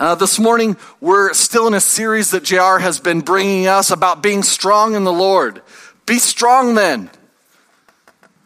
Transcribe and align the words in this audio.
Uh, 0.00 0.14
this 0.14 0.38
morning, 0.38 0.78
we're 1.02 1.34
still 1.34 1.66
in 1.66 1.74
a 1.74 1.80
series 1.80 2.30
that 2.30 2.42
JR 2.42 2.78
has 2.78 2.98
been 2.98 3.20
bringing 3.20 3.66
us 3.66 3.90
about 3.90 4.22
being 4.22 4.42
strong 4.42 4.94
in 4.94 5.04
the 5.04 5.12
Lord. 5.12 5.60
Be 6.06 6.18
strong 6.18 6.74
then. 6.74 7.10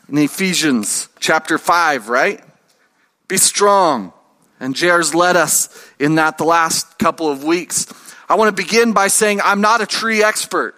In 0.08 0.18
Ephesians 0.18 1.08
chapter 1.20 1.56
5, 1.56 2.08
right? 2.08 2.42
Be 3.28 3.36
strong. 3.36 4.12
And 4.58 4.74
JR's 4.74 5.14
led 5.14 5.36
us 5.36 5.68
in 6.00 6.16
that 6.16 6.38
the 6.38 6.44
last 6.44 6.98
couple 6.98 7.30
of 7.30 7.44
weeks. 7.44 7.86
I 8.28 8.34
want 8.34 8.48
to 8.48 8.60
begin 8.60 8.92
by 8.92 9.06
saying 9.06 9.40
I'm 9.40 9.60
not 9.60 9.80
a 9.80 9.86
tree 9.86 10.24
expert. 10.24 10.74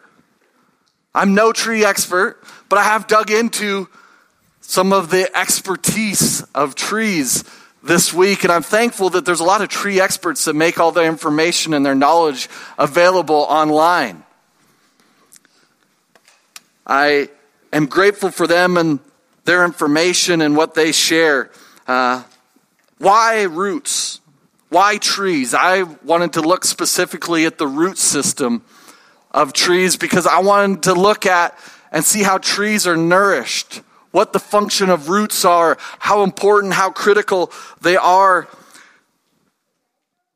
I'm 1.15 1.35
no 1.35 1.55
tree 1.55 1.87
expert, 1.87 2.45
but 2.69 2.79
I 2.79 2.83
have 2.83 3.07
dug 3.07 3.31
into 3.31 3.89
some 4.61 4.93
of 4.93 5.09
the 5.09 5.35
expertise 5.35 6.43
of 6.55 6.75
trees 6.75 7.45
this 7.87 8.13
week, 8.13 8.45
and 8.45 8.53
I'm 8.53 8.63
thankful 8.63 9.11
that 9.11 9.25
there's 9.25 9.41
a 9.41 9.45
lot 9.45 9.61
of 9.61 9.69
tree 9.69 10.01
experts 10.01 10.45
that 10.45 10.55
make 10.55 10.79
all 10.79 10.93
their 10.93 11.07
information 11.07 11.73
and 11.75 11.87
their 11.87 11.95
knowledge 11.95 12.49
available 12.79 13.47
online. 13.49 14.25
I 16.87 17.29
am 17.73 17.87
grateful 17.87 18.31
for 18.31 18.47
them 18.47 18.77
and 18.77 19.01
their 19.45 19.65
information 19.65 20.41
and 20.41 20.57
what 20.57 20.75
they 20.75 20.93
share. 20.93 21.51
Uh, 21.87 22.23
why 22.99 23.43
roots? 23.43 24.21
Why 24.69 24.99
trees? 24.99 25.55
I 25.55 25.83
wanted 25.83 26.35
to 26.35 26.41
look 26.41 26.65
specifically 26.65 27.47
at 27.47 27.59
the 27.59 27.67
root 27.67 27.99
system 27.99 28.65
of 29.31 29.53
trees 29.53 29.97
because 29.97 30.27
I 30.27 30.41
wanted 30.41 30.85
to 30.85 30.95
look 30.95 31.27
at 31.27 31.57
and 31.93 32.05
see 32.05 32.23
how 32.23 32.39
trees 32.39 32.87
are 32.87 32.97
nourished 32.97 33.83
what 34.17 34.33
the 34.33 34.41
function 34.41 34.89
of 34.89 35.11
roots 35.11 35.45
are, 35.45 35.77
how 35.99 36.23
important, 36.23 36.73
how 36.73 36.89
critical 36.91 37.53
they 37.83 37.97
are 37.97 38.49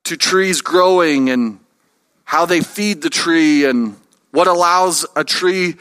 to 0.04 0.18
trees 0.18 0.60
growing, 0.60 1.30
and 1.30 1.58
how 2.24 2.44
they 2.44 2.60
feed 2.60 3.00
the 3.00 3.08
tree, 3.08 3.64
and 3.64 3.96
what 4.32 4.46
allows 4.46 5.06
a 5.16 5.24
tree 5.24 5.76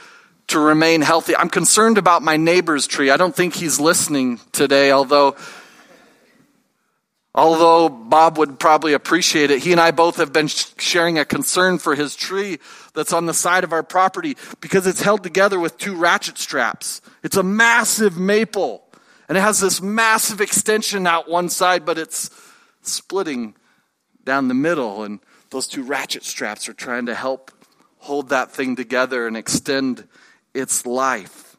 to 0.48 0.58
remain 0.58 1.02
healthy. 1.02 1.36
I'm 1.36 1.50
concerned 1.50 1.98
about 1.98 2.22
my 2.22 2.38
neighbor's 2.38 2.88
tree. 2.88 3.10
I 3.10 3.18
don't 3.18 3.36
think 3.36 3.54
he's 3.54 3.82
listening 3.82 4.40
today, 4.54 4.92
although 4.92 5.36
Although 7.36 7.90
Bob 7.90 8.38
would 8.40 8.60
probably 8.60 8.94
appreciate 8.94 9.52
it, 9.52 9.60
he 9.60 9.72
and 9.72 9.80
I 9.80 9.92
both 9.92 10.18
have 10.18 10.34
been 10.34 10.48
sharing 10.48 11.20
a 11.20 11.26
concern 11.26 11.78
for 11.78 11.96
his 11.96 12.16
tree 12.16 12.58
that's 13.00 13.14
on 13.14 13.28
the 13.28 13.34
side 13.34 13.64
of 13.64 13.72
our 13.72 13.82
property 13.82 14.36
because 14.60 14.86
it's 14.86 15.02
held 15.02 15.24
together 15.24 15.58
with 15.58 15.78
two 15.78 15.96
ratchet 15.96 16.38
straps. 16.38 17.00
It's 17.24 17.38
a 17.38 17.44
massive 17.44 18.18
maple 18.18 18.84
and 19.30 19.38
it 19.38 19.42
has 19.42 19.62
this 19.62 19.82
massive 19.82 20.42
extension 20.42 21.08
out 21.08 21.30
one 21.30 21.48
side, 21.48 21.86
but 21.86 21.98
it's 21.98 22.30
splitting 22.82 23.56
down 24.26 24.50
the 24.50 24.54
middle. 24.54 25.04
And 25.04 25.20
those 25.50 25.66
two 25.66 25.84
ratchet 25.84 26.26
straps 26.26 26.68
are 26.68 26.74
trying 26.74 27.06
to 27.06 27.16
help 27.16 27.52
hold 28.00 28.30
that 28.30 28.52
thing 28.52 28.76
together 28.76 29.28
and 29.28 29.38
extend 29.38 30.06
its 30.54 30.86
life. 30.86 31.56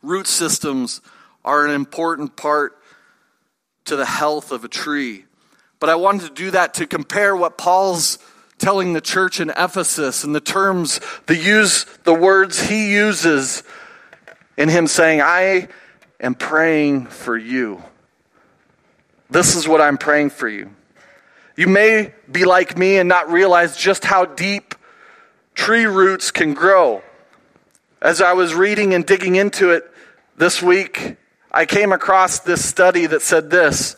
Root 0.00 0.28
systems 0.28 1.00
are 1.44 1.66
an 1.66 1.72
important 1.72 2.36
part 2.36 2.80
to 3.86 3.96
the 3.96 4.06
health 4.06 4.52
of 4.52 4.62
a 4.62 4.68
tree. 4.68 5.24
But 5.80 5.88
I 5.88 5.96
wanted 5.96 6.28
to 6.28 6.34
do 6.34 6.50
that 6.52 6.74
to 6.74 6.86
compare 6.86 7.34
what 7.34 7.58
Paul's 7.58 8.18
telling 8.60 8.92
the 8.92 9.00
church 9.00 9.40
in 9.40 9.50
Ephesus 9.50 10.22
and 10.22 10.34
the 10.34 10.40
terms, 10.40 11.00
the 11.26 11.36
use, 11.36 11.84
the 12.04 12.14
words 12.14 12.60
he 12.68 12.92
uses 12.92 13.64
in 14.56 14.68
him 14.68 14.86
saying, 14.86 15.20
I 15.22 15.68
am 16.20 16.34
praying 16.34 17.06
for 17.06 17.36
you. 17.36 17.82
This 19.30 19.56
is 19.56 19.66
what 19.66 19.80
I'm 19.80 19.96
praying 19.96 20.30
for 20.30 20.48
you. 20.48 20.70
You 21.56 21.66
may 21.66 22.12
be 22.30 22.44
like 22.44 22.76
me 22.76 22.98
and 22.98 23.08
not 23.08 23.30
realize 23.30 23.76
just 23.76 24.04
how 24.04 24.26
deep 24.26 24.74
tree 25.54 25.86
roots 25.86 26.30
can 26.30 26.54
grow. 26.54 27.02
As 28.02 28.20
I 28.20 28.34
was 28.34 28.54
reading 28.54 28.94
and 28.94 29.04
digging 29.04 29.36
into 29.36 29.70
it 29.70 29.90
this 30.36 30.62
week, 30.62 31.16
I 31.50 31.66
came 31.66 31.92
across 31.92 32.40
this 32.40 32.64
study 32.64 33.06
that 33.06 33.22
said 33.22 33.50
this 33.50 33.96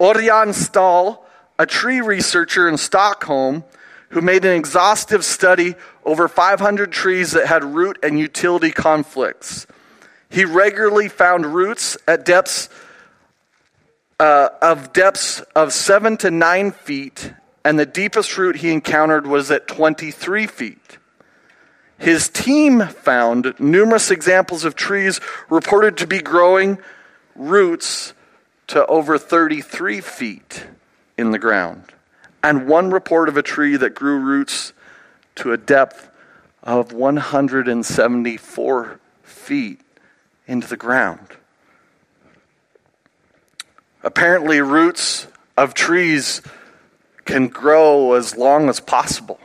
Örjan 0.00 0.48
Stål, 0.48 1.18
a 1.58 1.66
tree 1.66 2.00
researcher 2.00 2.68
in 2.68 2.76
Stockholm, 2.76 3.64
who 4.12 4.20
made 4.20 4.44
an 4.44 4.56
exhaustive 4.56 5.24
study 5.24 5.74
over 6.04 6.28
500 6.28 6.92
trees 6.92 7.32
that 7.32 7.46
had 7.46 7.64
root 7.64 7.98
and 8.02 8.18
utility 8.18 8.70
conflicts. 8.70 9.66
He 10.28 10.44
regularly 10.44 11.08
found 11.08 11.46
roots 11.46 11.96
at 12.06 12.24
depths 12.24 12.68
uh, 14.20 14.50
of 14.60 14.92
depths 14.92 15.40
of 15.56 15.72
seven 15.72 16.16
to 16.18 16.30
nine 16.30 16.70
feet, 16.70 17.32
and 17.64 17.78
the 17.78 17.86
deepest 17.86 18.38
root 18.38 18.56
he 18.56 18.70
encountered 18.70 19.26
was 19.26 19.50
at 19.50 19.66
23 19.66 20.46
feet. 20.46 20.98
His 21.98 22.28
team 22.28 22.86
found 22.86 23.54
numerous 23.58 24.10
examples 24.10 24.64
of 24.64 24.76
trees 24.76 25.20
reported 25.48 25.96
to 25.98 26.06
be 26.06 26.20
growing 26.20 26.78
roots 27.34 28.12
to 28.68 28.86
over 28.86 29.18
33 29.18 30.00
feet 30.00 30.66
in 31.16 31.30
the 31.30 31.38
ground, 31.38 31.84
and 32.42 32.66
one 32.66 32.90
report 32.90 33.28
of 33.28 33.36
a 33.36 33.42
tree 33.42 33.76
that 33.76 33.94
grew 33.94 34.18
roots 34.18 34.72
to 35.36 35.52
a 35.52 35.56
depth 35.56 36.10
of 36.62 36.92
174 36.92 39.00
feet 39.22 39.80
into 40.46 40.66
the 40.66 40.76
ground. 40.76 41.28
Apparently, 44.02 44.60
roots 44.60 45.28
of 45.56 45.74
trees 45.74 46.42
can 47.24 47.48
grow 47.48 48.14
as 48.14 48.36
long 48.36 48.68
as 48.68 48.80
possible 48.80 49.38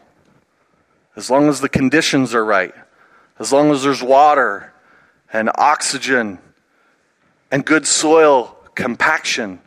as 1.17 1.31
long 1.31 1.49
as 1.49 1.59
the 1.59 1.67
conditions 1.67 2.35
are 2.35 2.45
right, 2.45 2.75
as 3.39 3.51
long 3.51 3.71
as 3.71 3.83
there's 3.83 4.03
water 4.03 4.71
and 5.33 5.49
oxygen 5.55 6.37
and 7.51 7.65
good 7.65 7.87
soil 7.87 8.55
compaction, 8.75 9.59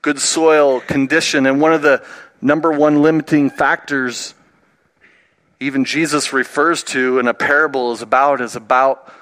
good 0.00 0.20
soil 0.20 0.80
condition. 0.80 1.46
And 1.46 1.60
one 1.60 1.74
of 1.74 1.82
the 1.82 2.06
number 2.40 2.70
one 2.70 3.02
limiting 3.02 3.50
factors, 3.50 4.34
even 5.60 5.84
Jesus 5.84 6.32
refers 6.32 6.82
to 6.84 7.18
in 7.18 7.28
a 7.28 7.34
parable, 7.34 7.92
is 7.92 8.02
about 8.02 8.40
is 8.40 8.56
about 8.56 9.12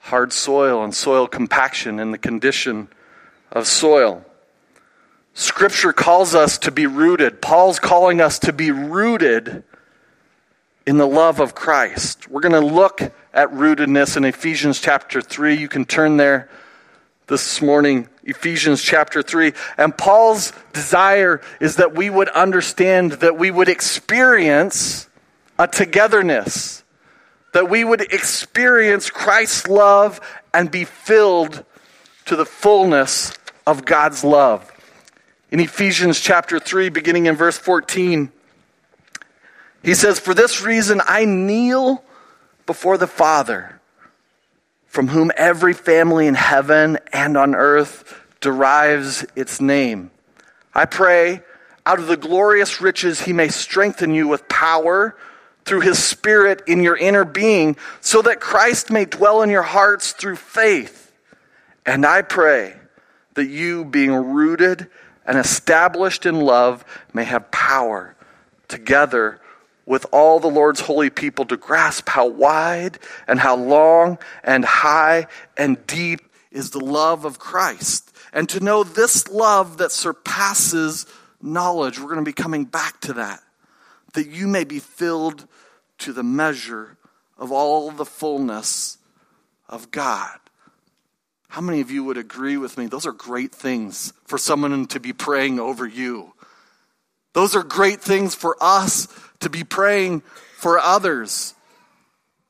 hard 0.00 0.32
soil 0.32 0.82
and 0.82 0.94
soil 0.94 1.26
compaction 1.26 1.98
and 2.00 2.12
the 2.12 2.18
condition 2.18 2.88
of 3.52 3.66
soil. 3.66 4.24
Scripture 5.34 5.92
calls 5.92 6.34
us 6.34 6.58
to 6.58 6.70
be 6.70 6.86
rooted. 6.86 7.40
Paul's 7.40 7.78
calling 7.78 8.20
us 8.20 8.38
to 8.40 8.52
be 8.52 8.70
rooted 8.70 9.62
in 10.86 10.96
the 10.96 11.06
love 11.06 11.38
of 11.38 11.54
Christ. 11.54 12.28
We're 12.28 12.40
going 12.40 12.52
to 12.52 12.74
look 12.74 13.12
at 13.32 13.50
rootedness 13.50 14.16
in 14.16 14.24
Ephesians 14.24 14.80
chapter 14.80 15.20
3. 15.20 15.54
You 15.54 15.68
can 15.68 15.84
turn 15.84 16.16
there 16.16 16.48
this 17.28 17.62
morning, 17.62 18.08
Ephesians 18.24 18.82
chapter 18.82 19.22
3. 19.22 19.52
And 19.76 19.96
Paul's 19.96 20.52
desire 20.72 21.40
is 21.60 21.76
that 21.76 21.94
we 21.94 22.10
would 22.10 22.28
understand, 22.30 23.12
that 23.12 23.38
we 23.38 23.50
would 23.50 23.68
experience 23.68 25.08
a 25.58 25.68
togetherness, 25.68 26.82
that 27.52 27.68
we 27.68 27.84
would 27.84 28.00
experience 28.00 29.10
Christ's 29.10 29.68
love 29.68 30.20
and 30.52 30.70
be 30.70 30.84
filled 30.84 31.64
to 32.24 32.34
the 32.34 32.46
fullness 32.46 33.34
of 33.66 33.84
God's 33.84 34.24
love. 34.24 34.70
In 35.50 35.60
Ephesians 35.60 36.20
chapter 36.20 36.58
3, 36.58 36.88
beginning 36.88 37.26
in 37.26 37.36
verse 37.36 37.58
14, 37.58 38.32
he 39.82 39.94
says, 39.94 40.18
For 40.18 40.34
this 40.34 40.62
reason 40.62 41.00
I 41.06 41.24
kneel 41.24 42.02
before 42.66 42.98
the 42.98 43.06
Father, 43.06 43.77
from 44.88 45.08
whom 45.08 45.30
every 45.36 45.74
family 45.74 46.26
in 46.26 46.34
heaven 46.34 46.98
and 47.12 47.36
on 47.36 47.54
earth 47.54 48.20
derives 48.40 49.24
its 49.36 49.60
name. 49.60 50.10
I 50.74 50.86
pray, 50.86 51.42
out 51.86 51.98
of 51.98 52.06
the 52.06 52.16
glorious 52.16 52.80
riches, 52.80 53.22
he 53.22 53.32
may 53.32 53.48
strengthen 53.48 54.14
you 54.14 54.26
with 54.26 54.48
power 54.48 55.16
through 55.64 55.80
his 55.80 56.02
Spirit 56.02 56.62
in 56.66 56.82
your 56.82 56.96
inner 56.96 57.24
being, 57.24 57.76
so 58.00 58.22
that 58.22 58.40
Christ 58.40 58.90
may 58.90 59.04
dwell 59.04 59.42
in 59.42 59.50
your 59.50 59.62
hearts 59.62 60.12
through 60.12 60.36
faith. 60.36 61.12
And 61.84 62.06
I 62.06 62.22
pray 62.22 62.74
that 63.34 63.46
you, 63.46 63.84
being 63.84 64.12
rooted 64.12 64.88
and 65.26 65.38
established 65.38 66.24
in 66.24 66.40
love, 66.40 66.84
may 67.12 67.24
have 67.24 67.50
power 67.50 68.14
together 68.68 69.40
with 69.88 70.06
all 70.12 70.38
the 70.38 70.48
Lord's 70.48 70.80
holy 70.80 71.08
people 71.08 71.46
to 71.46 71.56
grasp 71.56 72.10
how 72.10 72.28
wide 72.28 72.98
and 73.26 73.40
how 73.40 73.56
long 73.56 74.18
and 74.44 74.64
high 74.64 75.26
and 75.56 75.84
deep 75.86 76.20
is 76.50 76.70
the 76.70 76.84
love 76.84 77.24
of 77.24 77.38
Christ. 77.38 78.14
And 78.32 78.48
to 78.50 78.60
know 78.60 78.84
this 78.84 79.28
love 79.28 79.78
that 79.78 79.90
surpasses 79.90 81.06
knowledge. 81.40 81.98
We're 81.98 82.06
going 82.06 82.18
to 82.18 82.22
be 82.22 82.34
coming 82.34 82.66
back 82.66 83.00
to 83.02 83.14
that. 83.14 83.40
That 84.12 84.28
you 84.28 84.46
may 84.46 84.64
be 84.64 84.78
filled 84.78 85.46
to 85.98 86.12
the 86.12 86.22
measure 86.22 86.98
of 87.38 87.50
all 87.50 87.90
the 87.90 88.04
fullness 88.04 88.98
of 89.68 89.90
God. 89.90 90.38
How 91.48 91.62
many 91.62 91.80
of 91.80 91.90
you 91.90 92.04
would 92.04 92.18
agree 92.18 92.58
with 92.58 92.76
me? 92.76 92.86
Those 92.86 93.06
are 93.06 93.12
great 93.12 93.54
things 93.54 94.12
for 94.26 94.36
someone 94.36 94.86
to 94.88 95.00
be 95.00 95.14
praying 95.14 95.58
over 95.58 95.86
you 95.86 96.34
Those 97.32 97.54
are 97.54 97.62
great 97.62 98.00
things 98.00 98.34
for 98.34 98.56
us 98.60 99.06
to 99.40 99.50
be 99.50 99.64
praying 99.64 100.20
for 100.56 100.78
others. 100.78 101.54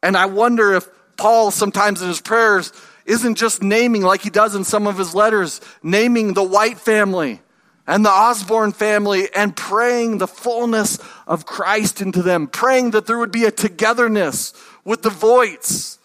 And 0.02 0.16
I 0.16 0.26
wonder 0.26 0.74
if 0.74 0.88
Paul 1.16 1.50
sometimes 1.50 2.00
in 2.00 2.08
his 2.08 2.20
prayers 2.20 2.72
isn't 3.04 3.36
just 3.36 3.62
naming, 3.62 4.02
like 4.02 4.22
he 4.22 4.30
does 4.30 4.54
in 4.54 4.64
some 4.64 4.86
of 4.86 4.98
his 4.98 5.14
letters, 5.14 5.60
naming 5.82 6.34
the 6.34 6.42
White 6.42 6.78
family 6.78 7.40
and 7.86 8.04
the 8.04 8.10
Osborne 8.10 8.72
family 8.72 9.28
and 9.34 9.56
praying 9.56 10.18
the 10.18 10.28
fullness 10.28 10.98
of 11.26 11.46
Christ 11.46 12.00
into 12.00 12.22
them, 12.22 12.46
praying 12.46 12.90
that 12.90 13.06
there 13.06 13.18
would 13.18 13.32
be 13.32 13.44
a 13.44 13.50
togetherness 13.50 14.52
with 14.84 15.02
the 15.02 15.10
voids, 15.10 15.98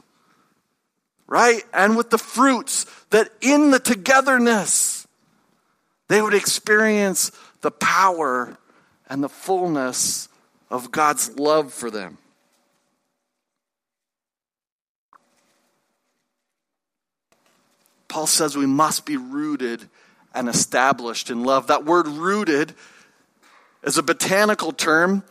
right? 1.27 1.61
And 1.73 1.97
with 1.97 2.09
the 2.09 2.17
fruits, 2.17 2.85
that 3.09 3.29
in 3.41 3.71
the 3.71 3.79
togetherness, 3.79 5.05
they 6.07 6.21
would 6.21 6.33
experience 6.33 7.31
the 7.61 7.71
power 7.71 8.57
and 9.09 9.23
the 9.23 9.29
fullness 9.29 10.29
of 10.73 10.89
God's 10.89 11.37
love 11.37 11.71
for 11.71 11.91
them. 11.91 12.17
Paul 18.07 18.25
says 18.25 18.57
we 18.57 18.65
must 18.65 19.05
be 19.05 19.15
rooted 19.15 19.87
and 20.33 20.49
established 20.49 21.29
in 21.29 21.43
love. 21.43 21.67
That 21.67 21.85
word 21.85 22.07
rooted 22.07 22.73
is 23.83 23.99
a 23.99 24.03
botanical 24.03 24.71
term 24.71 25.23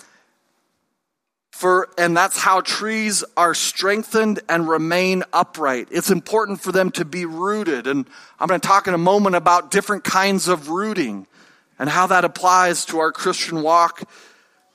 for 1.50 1.88
and 1.98 2.16
that's 2.16 2.38
how 2.38 2.60
trees 2.60 3.24
are 3.36 3.52
strengthened 3.52 4.38
and 4.48 4.68
remain 4.68 5.24
upright. 5.32 5.88
It's 5.90 6.10
important 6.12 6.60
for 6.60 6.70
them 6.70 6.92
to 6.92 7.04
be 7.04 7.26
rooted 7.26 7.88
and 7.88 8.06
I'm 8.38 8.46
going 8.46 8.60
to 8.60 8.66
talk 8.66 8.86
in 8.86 8.94
a 8.94 8.98
moment 8.98 9.34
about 9.34 9.72
different 9.72 10.04
kinds 10.04 10.46
of 10.46 10.68
rooting 10.68 11.26
and 11.80 11.90
how 11.90 12.06
that 12.06 12.24
applies 12.24 12.84
to 12.86 13.00
our 13.00 13.10
Christian 13.10 13.62
walk 13.62 14.08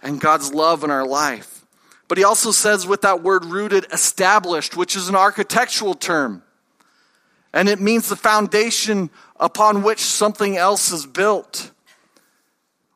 and 0.02 0.20
God's 0.20 0.54
love 0.54 0.84
in 0.84 0.92
our 0.92 1.06
life. 1.06 1.66
But 2.08 2.18
he 2.18 2.24
also 2.24 2.52
says 2.52 2.88
with 2.88 3.02
that 3.02 3.22
word 3.22 3.46
rooted 3.46 3.86
established, 3.92 4.78
which 4.78 4.96
is 4.96 5.10
an 5.10 5.16
architectural 5.16 5.94
term. 5.94 6.44
And 7.54 7.68
it 7.68 7.80
means 7.80 8.08
the 8.08 8.16
foundation 8.16 9.10
upon 9.40 9.84
which 9.84 10.00
something 10.00 10.58
else 10.58 10.92
is 10.92 11.06
built. 11.06 11.72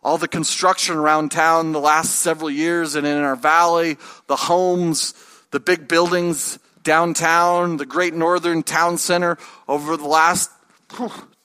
All 0.03 0.18
the 0.18 0.27
construction 0.27 0.95
around 0.95 1.31
town 1.31 1.74
the 1.74 1.80
last 1.80 2.15
several 2.15 2.50
years 2.50 2.95
and 2.95 3.06
in 3.06 3.18
our 3.18 3.36
valley, 3.36 3.98
the 4.27 4.36
homes, 4.36 5.13
the 5.51 5.59
big 5.59 5.88
buildings 5.88 6.57
downtown, 6.83 7.77
the 7.77 7.86
great 7.86 8.13
northern 8.13 8.63
town 8.63 8.98
center 8.98 9.38
over 9.68 9.98
the 9.98 10.07
last 10.07 10.50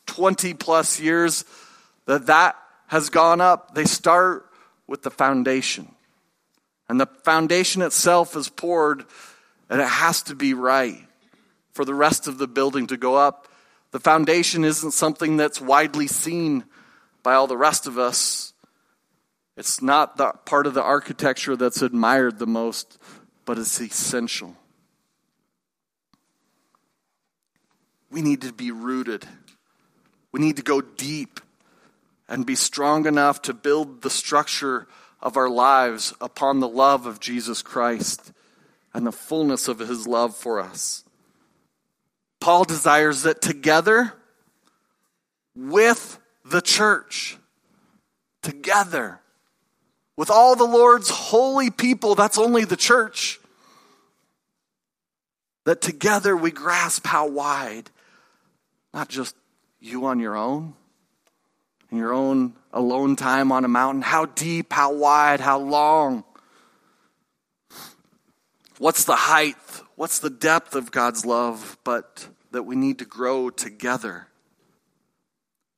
20 0.06 0.54
plus 0.54 1.00
years 1.00 1.44
that 2.06 2.26
that 2.26 2.56
has 2.86 3.10
gone 3.10 3.40
up. 3.40 3.74
They 3.74 3.84
start 3.84 4.45
with 4.86 5.02
the 5.02 5.10
foundation. 5.10 5.94
And 6.88 7.00
the 7.00 7.06
foundation 7.24 7.82
itself 7.82 8.36
is 8.36 8.48
poured 8.48 9.04
and 9.68 9.80
it 9.80 9.88
has 9.88 10.22
to 10.24 10.34
be 10.34 10.54
right 10.54 11.04
for 11.72 11.84
the 11.84 11.94
rest 11.94 12.28
of 12.28 12.38
the 12.38 12.46
building 12.46 12.86
to 12.88 12.96
go 12.96 13.16
up. 13.16 13.48
The 13.90 14.00
foundation 14.00 14.64
isn't 14.64 14.92
something 14.92 15.36
that's 15.36 15.60
widely 15.60 16.06
seen 16.06 16.64
by 17.22 17.34
all 17.34 17.46
the 17.46 17.56
rest 17.56 17.86
of 17.86 17.98
us. 17.98 18.52
It's 19.56 19.82
not 19.82 20.16
the 20.16 20.32
part 20.44 20.66
of 20.66 20.74
the 20.74 20.82
architecture 20.82 21.56
that's 21.56 21.82
admired 21.82 22.38
the 22.38 22.46
most, 22.46 22.98
but 23.44 23.58
it's 23.58 23.80
essential. 23.80 24.54
We 28.10 28.22
need 28.22 28.42
to 28.42 28.52
be 28.52 28.70
rooted. 28.70 29.26
We 30.30 30.40
need 30.40 30.56
to 30.56 30.62
go 30.62 30.80
deep 30.80 31.40
and 32.28 32.46
be 32.46 32.54
strong 32.54 33.06
enough 33.06 33.42
to 33.42 33.54
build 33.54 34.02
the 34.02 34.10
structure 34.10 34.86
of 35.20 35.36
our 35.36 35.48
lives 35.48 36.14
upon 36.20 36.60
the 36.60 36.68
love 36.68 37.06
of 37.06 37.20
Jesus 37.20 37.62
Christ 37.62 38.32
and 38.92 39.06
the 39.06 39.12
fullness 39.12 39.68
of 39.68 39.78
his 39.78 40.06
love 40.06 40.36
for 40.36 40.60
us. 40.60 41.04
Paul 42.40 42.64
desires 42.64 43.22
that 43.22 43.40
together 43.40 44.12
with 45.54 46.18
the 46.44 46.60
church, 46.60 47.38
together 48.42 49.20
with 50.16 50.30
all 50.30 50.56
the 50.56 50.64
Lord's 50.64 51.10
holy 51.10 51.70
people, 51.70 52.14
that's 52.14 52.38
only 52.38 52.64
the 52.64 52.76
church, 52.76 53.40
that 55.64 55.80
together 55.80 56.36
we 56.36 56.50
grasp 56.50 57.06
how 57.06 57.28
wide, 57.28 57.90
not 58.94 59.08
just 59.08 59.34
you 59.80 60.06
on 60.06 60.20
your 60.20 60.36
own, 60.36 60.74
in 61.90 61.98
your 61.98 62.12
own 62.12 62.54
alone 62.72 63.16
time 63.16 63.52
on 63.52 63.64
a 63.64 63.68
mountain, 63.68 64.02
how 64.02 64.26
deep, 64.26 64.72
how 64.72 64.92
wide, 64.92 65.40
how 65.40 65.58
long. 65.58 66.24
What's 68.78 69.04
the 69.04 69.16
height? 69.16 69.56
What's 69.94 70.18
the 70.18 70.30
depth 70.30 70.74
of 70.74 70.90
God's 70.90 71.24
love? 71.24 71.78
But 71.84 72.28
that 72.50 72.64
we 72.64 72.76
need 72.76 72.98
to 72.98 73.04
grow 73.04 73.50
together. 73.50 74.28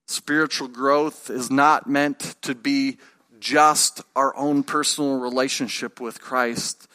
Spiritual 0.06 0.68
growth 0.68 1.28
is 1.30 1.50
not 1.50 1.88
meant 1.88 2.36
to 2.42 2.54
be 2.54 2.98
just 3.40 4.02
our 4.16 4.36
own 4.36 4.62
personal 4.62 5.18
relationship 5.18 6.00
with 6.00 6.20
Christ. 6.20 6.88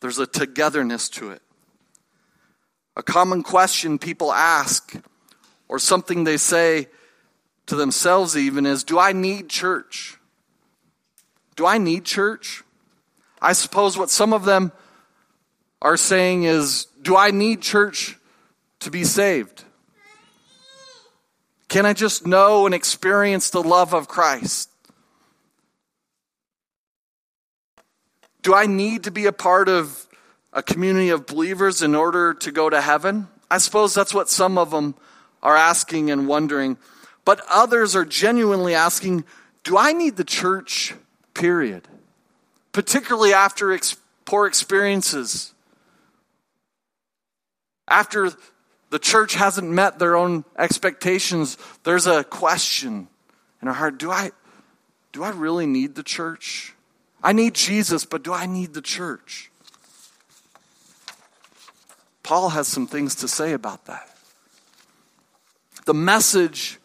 There's 0.00 0.18
a 0.18 0.26
togetherness 0.26 1.08
to 1.10 1.30
it. 1.30 1.42
A 2.96 3.02
common 3.02 3.42
question 3.42 3.98
people 3.98 4.32
ask, 4.32 4.94
or 5.68 5.78
something 5.78 6.24
they 6.24 6.36
say 6.36 6.88
to 7.72 7.76
themselves 7.76 8.36
even, 8.36 8.66
is 8.66 8.84
Do 8.84 8.98
I 8.98 9.12
need 9.12 9.48
church? 9.48 10.18
Do 11.56 11.64
I 11.64 11.78
need 11.78 12.04
church? 12.04 12.62
I 13.40 13.54
suppose 13.54 13.96
what 13.96 14.10
some 14.10 14.34
of 14.34 14.44
them 14.44 14.72
are 15.80 15.96
saying 15.96 16.42
is 16.42 16.86
Do 17.00 17.16
I 17.16 17.30
need 17.30 17.62
church 17.62 18.18
to 18.80 18.90
be 18.90 19.04
saved? 19.04 19.64
Can 21.68 21.86
I 21.86 21.94
just 21.94 22.26
know 22.26 22.66
and 22.66 22.74
experience 22.74 23.48
the 23.48 23.62
love 23.62 23.94
of 23.94 24.06
Christ? 24.06 24.68
Do 28.42 28.54
I 28.54 28.66
need 28.66 29.04
to 29.04 29.10
be 29.10 29.24
a 29.24 29.32
part 29.32 29.70
of 29.70 30.06
a 30.52 30.62
community 30.62 31.08
of 31.08 31.24
believers 31.24 31.80
in 31.80 31.94
order 31.94 32.34
to 32.34 32.52
go 32.52 32.68
to 32.68 32.82
heaven? 32.82 33.28
I 33.50 33.56
suppose 33.56 33.94
that's 33.94 34.12
what 34.12 34.28
some 34.28 34.58
of 34.58 34.70
them 34.70 34.94
are 35.42 35.56
asking 35.56 36.10
and 36.10 36.28
wondering. 36.28 36.76
But 37.24 37.40
others 37.48 37.94
are 37.94 38.04
genuinely 38.04 38.74
asking, 38.74 39.24
do 39.64 39.78
I 39.78 39.92
need 39.92 40.16
the 40.16 40.24
church, 40.24 40.94
period? 41.34 41.86
Particularly 42.72 43.32
after 43.32 43.72
ex- 43.72 43.96
poor 44.24 44.46
experiences. 44.46 45.54
After 47.86 48.32
the 48.90 48.98
church 48.98 49.34
hasn't 49.34 49.70
met 49.70 49.98
their 49.98 50.16
own 50.16 50.44
expectations, 50.58 51.56
there's 51.84 52.06
a 52.06 52.24
question 52.24 53.08
in 53.60 53.68
our 53.68 53.74
heart 53.74 53.98
do 53.98 54.10
I, 54.10 54.32
do 55.12 55.22
I 55.22 55.30
really 55.30 55.66
need 55.66 55.94
the 55.94 56.02
church? 56.02 56.74
I 57.22 57.32
need 57.32 57.54
Jesus, 57.54 58.04
but 58.04 58.24
do 58.24 58.32
I 58.32 58.46
need 58.46 58.74
the 58.74 58.82
church? 58.82 59.50
Paul 62.22 62.50
has 62.50 62.66
some 62.66 62.86
things 62.86 63.14
to 63.16 63.28
say 63.28 63.52
about 63.52 63.86
that. 63.86 64.08
The 65.84 65.94
message 65.94 66.78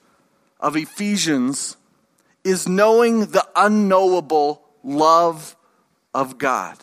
of 0.60 0.76
Ephesians 0.76 1.78
is 2.44 2.68
knowing 2.68 3.28
the 3.28 3.46
unknowable 3.56 4.64
love 4.84 5.56
of 6.14 6.38
God. 6.38 6.78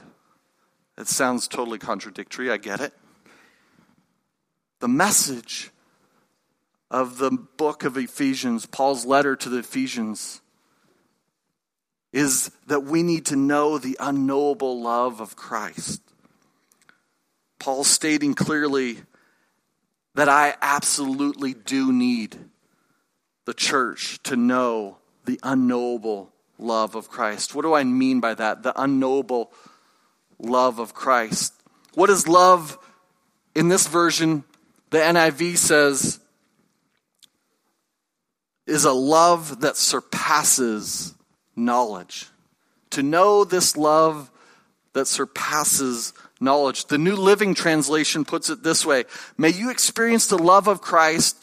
It 0.97 1.09
sounds 1.09 1.49
totally 1.49 1.79
contradictory, 1.79 2.51
I 2.51 2.57
get 2.57 2.81
it. 2.81 2.93
The 4.81 4.89
message 4.89 5.71
of 6.91 7.19
the 7.19 7.31
book 7.31 7.85
of 7.85 7.97
Ephesians, 7.97 8.67
Paul's 8.67 9.05
letter 9.05 9.35
to 9.35 9.49
the 9.49 9.59
Ephesians, 9.59 10.41
is 12.13 12.51
that 12.67 12.85
we 12.85 13.03
need 13.03 13.27
to 13.27 13.37
know 13.37 13.79
the 13.79 13.97
unknowable 13.99 14.81
love 14.81 15.21
of 15.21 15.35
Christ. 15.35 16.01
Paul 17.59 17.83
stating 17.83 18.35
clearly 18.35 18.99
that 20.15 20.29
I 20.29 20.55
absolutely 20.63 21.55
do 21.55 21.93
need 21.93 22.37
the 23.45 23.55
church 23.55 24.23
to 24.25 24.37
know 24.37 24.99
the 25.25 25.39
unknowable 25.43 26.33
love 26.59 26.95
of 26.95 27.09
Christ. 27.09 27.55
What 27.55 27.63
do 27.63 27.75
I 27.75 27.85
mean 27.85 28.21
by 28.21 28.35
that? 28.35 28.63
The 28.63 28.81
unknowable 28.81 29.53
love 30.39 30.79
of 30.79 30.95
Christ. 30.95 31.53
What 31.95 32.11
is 32.11 32.29
love 32.29 32.79
in 33.55 33.69
this 33.69 33.87
version? 33.87 34.45
The 34.91 34.99
NIV 34.99 35.57
says, 35.57 36.21
is 38.67 38.85
a 38.85 38.93
love 38.93 39.61
that 39.61 39.77
surpasses 39.77 41.15
knowledge. 41.57 42.27
To 42.91 43.03
know 43.03 43.45
this 43.45 43.77
love 43.77 44.31
that 44.93 45.07
surpasses 45.07 46.13
knowledge. 46.41 46.87
The 46.87 46.99
New 46.99 47.17
Living 47.17 47.55
Translation 47.55 48.25
puts 48.25 48.49
it 48.51 48.63
this 48.63 48.87
way 48.87 49.05
May 49.37 49.51
you 49.51 49.71
experience 49.71 50.27
the 50.27 50.39
love 50.39 50.69
of 50.69 50.81
Christ, 50.81 51.43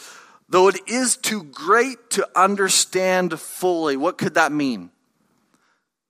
though 0.52 0.68
it 0.68 0.78
is 0.86 1.16
too 1.16 1.44
great 1.44 2.10
to 2.12 2.28
understand 2.36 3.40
fully. 3.40 3.96
What 3.96 4.18
could 4.18 4.34
that 4.34 4.52
mean? 4.52 4.92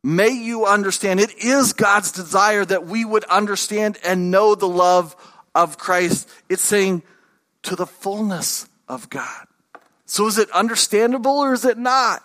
May 0.04 0.32
you 0.32 0.66
understand. 0.66 1.20
It 1.20 1.38
is 1.38 1.74
God's 1.74 2.12
desire 2.12 2.66
that 2.66 2.88
we 2.88 3.06
would 3.06 3.24
understand 3.26 4.00
and 4.04 4.32
know 4.32 4.56
the 4.56 4.68
love 4.68 5.16
of 5.54 5.78
Christ. 5.78 6.28
It's 6.50 6.64
saying 6.64 7.04
to 7.64 7.76
the 7.76 7.86
fullness 7.86 8.68
of 8.88 9.12
God. 9.12 9.46
So 10.06 10.26
is 10.26 10.40
it 10.40 10.50
understandable 10.50 11.38
or 11.38 11.54
is 11.54 11.64
it 11.64 11.78
not? 11.78 12.24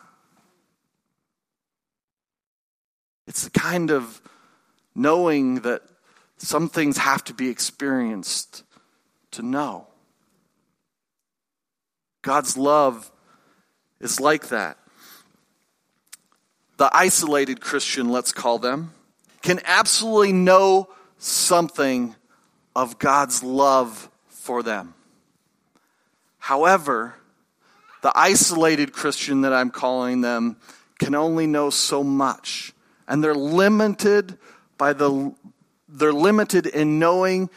It's 3.26 3.44
the 3.44 3.50
kind 3.50 3.90
of 3.90 4.22
knowing 4.94 5.56
that 5.56 5.82
some 6.38 6.70
things 6.70 6.96
have 6.96 7.22
to 7.24 7.34
be 7.34 7.50
experienced 7.50 8.62
to 9.32 9.42
know. 9.42 9.88
God's 12.26 12.58
love 12.58 13.12
is 14.00 14.20
like 14.20 14.48
that. 14.48 14.78
The 16.76 16.90
isolated 16.92 17.60
Christian, 17.60 18.08
let's 18.08 18.32
call 18.32 18.58
them, 18.58 18.92
can 19.42 19.60
absolutely 19.64 20.32
know 20.32 20.88
something 21.18 22.16
of 22.74 22.98
God's 22.98 23.44
love 23.44 24.10
for 24.26 24.64
them. 24.64 24.94
However, 26.38 27.14
the 28.02 28.10
isolated 28.16 28.92
Christian 28.92 29.42
that 29.42 29.52
I'm 29.52 29.70
calling 29.70 30.20
them 30.20 30.56
can 30.98 31.14
only 31.14 31.46
know 31.46 31.70
so 31.70 32.02
much. 32.02 32.72
And 33.06 33.22
they're 33.22 33.36
limited 33.36 34.36
by 34.76 34.94
the 34.94 35.32
they're 35.88 36.12
limited 36.12 36.66
in 36.66 36.98
knowing 36.98 37.50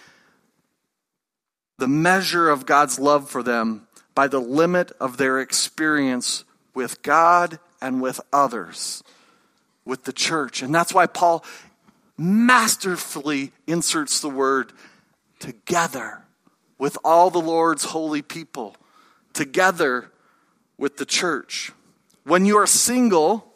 the 1.79 1.87
measure 1.87 2.51
of 2.51 2.67
God's 2.67 2.99
love 2.99 3.27
for 3.27 3.41
them 3.41 3.87
by 4.19 4.27
the 4.27 4.41
limit 4.41 4.91
of 4.99 5.15
their 5.15 5.39
experience 5.39 6.43
with 6.73 7.01
God 7.03 7.57
and 7.81 8.01
with 8.01 8.19
others, 8.33 9.01
with 9.85 10.03
the 10.03 10.11
church. 10.11 10.61
And 10.61 10.75
that's 10.75 10.93
why 10.93 11.07
Paul 11.07 11.41
masterfully 12.17 13.53
inserts 13.65 14.19
the 14.19 14.27
word 14.27 14.73
together 15.39 16.23
with 16.77 16.97
all 17.05 17.29
the 17.29 17.39
Lord's 17.39 17.85
holy 17.85 18.21
people, 18.21 18.75
together 19.31 20.11
with 20.77 20.97
the 20.97 21.05
church. 21.05 21.71
When 22.25 22.45
you 22.45 22.57
are 22.57 22.67
single, 22.67 23.53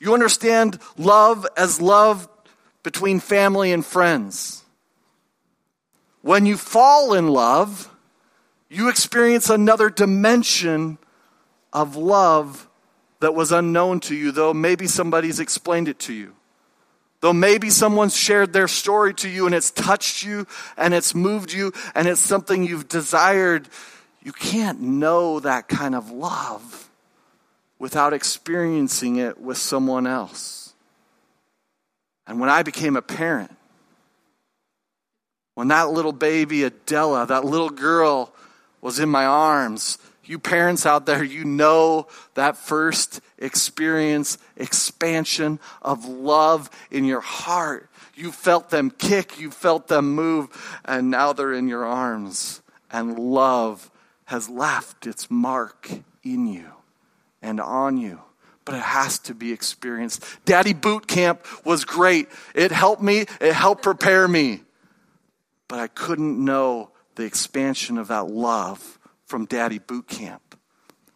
you 0.00 0.14
understand 0.14 0.78
love 0.96 1.46
as 1.58 1.78
love 1.78 2.26
between 2.82 3.20
family 3.20 3.70
and 3.70 3.84
friends. 3.84 4.64
When 6.22 6.46
you 6.46 6.56
fall 6.56 7.12
in 7.12 7.28
love, 7.28 7.94
you 8.68 8.88
experience 8.88 9.48
another 9.48 9.90
dimension 9.90 10.98
of 11.72 11.96
love 11.96 12.68
that 13.20 13.34
was 13.34 13.52
unknown 13.52 14.00
to 14.00 14.14
you, 14.14 14.32
though 14.32 14.52
maybe 14.52 14.86
somebody's 14.86 15.40
explained 15.40 15.88
it 15.88 15.98
to 16.00 16.12
you. 16.12 16.34
Though 17.20 17.32
maybe 17.32 17.70
someone's 17.70 18.16
shared 18.16 18.52
their 18.52 18.68
story 18.68 19.14
to 19.14 19.28
you 19.28 19.46
and 19.46 19.54
it's 19.54 19.70
touched 19.70 20.22
you 20.22 20.46
and 20.76 20.92
it's 20.92 21.14
moved 21.14 21.52
you 21.52 21.72
and 21.94 22.06
it's 22.06 22.20
something 22.20 22.62
you've 22.62 22.88
desired, 22.88 23.68
you 24.22 24.32
can't 24.32 24.80
know 24.80 25.40
that 25.40 25.66
kind 25.68 25.94
of 25.94 26.10
love 26.10 26.90
without 27.78 28.12
experiencing 28.12 29.16
it 29.16 29.40
with 29.40 29.56
someone 29.56 30.06
else. 30.06 30.74
And 32.26 32.40
when 32.40 32.50
I 32.50 32.62
became 32.62 32.96
a 32.96 33.02
parent, 33.02 33.54
when 35.54 35.68
that 35.68 35.90
little 35.90 36.12
baby 36.12 36.64
Adela, 36.64 37.26
that 37.26 37.44
little 37.44 37.70
girl, 37.70 38.32
was 38.80 38.98
in 38.98 39.08
my 39.08 39.24
arms, 39.24 39.98
you 40.24 40.38
parents 40.38 40.86
out 40.86 41.06
there, 41.06 41.22
you 41.22 41.44
know 41.44 42.08
that 42.34 42.56
first 42.56 43.20
experience, 43.38 44.38
expansion 44.56 45.60
of 45.82 46.04
love 46.04 46.68
in 46.90 47.04
your 47.04 47.20
heart. 47.20 47.88
You 48.14 48.32
felt 48.32 48.70
them 48.70 48.90
kick, 48.90 49.38
you 49.38 49.50
felt 49.50 49.88
them 49.88 50.14
move, 50.14 50.78
and 50.84 51.10
now 51.10 51.32
they're 51.32 51.52
in 51.52 51.68
your 51.68 51.84
arms. 51.84 52.62
And 52.90 53.18
love 53.18 53.90
has 54.26 54.48
left 54.48 55.06
its 55.06 55.30
mark 55.30 55.90
in 56.24 56.46
you 56.46 56.72
and 57.42 57.60
on 57.60 57.98
you 57.98 58.20
but 58.66 58.74
it 58.74 58.82
has 58.82 59.20
to 59.20 59.32
be 59.32 59.52
experienced. 59.52 60.22
Daddy 60.44 60.74
boot 60.74 61.06
camp 61.06 61.46
was 61.64 61.84
great. 61.84 62.28
It 62.54 62.72
helped 62.72 63.00
me, 63.00 63.24
it 63.40 63.52
helped 63.52 63.82
prepare 63.82 64.28
me. 64.28 64.62
But 65.68 65.78
I 65.78 65.86
couldn't 65.86 66.44
know 66.44 66.90
the 67.16 67.24
expansion 67.24 67.98
of 67.98 68.08
that 68.08 68.28
love 68.28 68.98
from 69.24 69.46
daddy 69.46 69.78
boot 69.78 70.06
camp. 70.06 70.58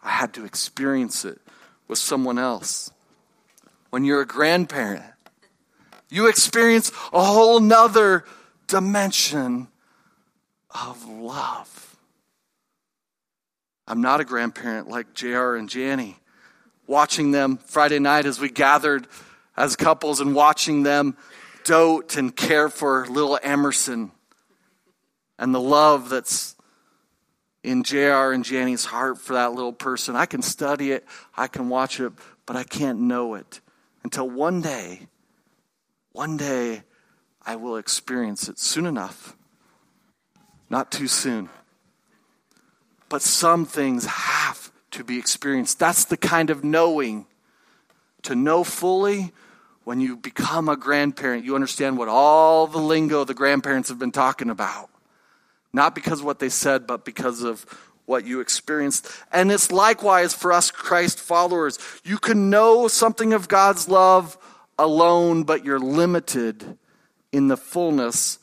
I 0.02 0.11
had 0.11 0.35
to 0.35 0.45
experience 0.45 1.25
it 1.25 1.40
with 1.88 1.99
someone 1.99 2.38
else. 2.38 2.90
When 3.90 4.04
you're 4.04 4.23
a 4.23 4.26
grandparent, 4.26 5.04
you 6.09 6.26
experience 6.28 6.90
a 7.12 7.23
whole 7.23 7.61
nother 7.61 8.25
dimension 8.66 9.69
of 10.71 11.07
love. 11.09 11.97
I'm 13.87 14.00
not 14.00 14.21
a 14.21 14.25
grandparent 14.25 14.88
like 14.88 15.14
JR 15.14 15.54
and 15.57 15.69
Janny 15.69 16.16
watching 16.87 17.30
them 17.30 17.57
Friday 17.57 17.99
night 17.99 18.26
as 18.26 18.40
we 18.40 18.50
gathered 18.50 19.07
as 19.57 19.76
couples 19.76 20.21
and 20.21 20.35
watching 20.35 20.83
them 20.83 21.16
dote 21.64 22.16
and 22.16 22.35
care 22.35 22.69
for 22.69 23.07
little 23.07 23.38
Emerson 23.42 24.12
and 25.40 25.54
the 25.54 25.61
love 25.61 26.11
that's 26.11 26.54
in 27.64 27.82
JR 27.82 28.32
and 28.32 28.44
Janny's 28.44 28.85
heart 28.85 29.18
for 29.18 29.32
that 29.32 29.54
little 29.54 29.73
person. 29.73 30.14
I 30.14 30.26
can 30.26 30.42
study 30.42 30.92
it, 30.92 31.04
I 31.37 31.49
can 31.49 31.68
watch 31.68 31.99
it, 31.99 32.12
but 32.47 32.54
I 32.54 32.62
can't 32.62 33.00
know 33.00 33.35
it 33.35 33.61
until 34.04 34.28
one 34.28 34.61
day, 34.61 35.09
one 36.12 36.37
day, 36.37 36.82
I 37.44 37.56
will 37.56 37.76
experience 37.76 38.49
it 38.49 38.59
soon 38.59 38.85
enough. 38.85 39.35
Not 40.68 40.92
too 40.92 41.09
soon. 41.09 41.49
But 43.09 43.23
some 43.23 43.64
things 43.64 44.04
have 44.04 44.70
to 44.92 45.02
be 45.02 45.18
experienced. 45.18 45.78
That's 45.78 46.04
the 46.04 46.16
kind 46.16 46.50
of 46.50 46.62
knowing. 46.62 47.26
To 48.25 48.35
know 48.35 48.62
fully, 48.62 49.32
when 49.85 50.00
you 50.00 50.16
become 50.16 50.68
a 50.68 50.76
grandparent, 50.76 51.47
you 51.47 51.54
understand 51.54 51.97
what 51.97 52.09
all 52.09 52.66
the 52.66 52.78
lingo 52.78 53.25
the 53.25 53.35
grandparents 53.35 53.88
have 53.88 53.99
been 53.99 54.12
talking 54.12 54.50
about. 54.50 54.90
Not 55.72 55.94
because 55.94 56.20
of 56.20 56.26
what 56.26 56.38
they 56.38 56.48
said, 56.48 56.86
but 56.86 57.04
because 57.04 57.42
of 57.42 57.64
what 58.06 58.26
you 58.26 58.40
experienced. 58.40 59.06
And 59.32 59.52
it's 59.52 59.70
likewise 59.70 60.34
for 60.34 60.52
us 60.52 60.70
Christ 60.70 61.20
followers. 61.20 61.78
You 62.04 62.18
can 62.18 62.50
know 62.50 62.88
something 62.88 63.32
of 63.32 63.46
God's 63.46 63.88
love 63.88 64.36
alone, 64.78 65.44
but 65.44 65.64
you're 65.64 65.78
limited 65.78 66.76
in 67.30 67.48
the 67.48 67.56
fullness 67.56 68.38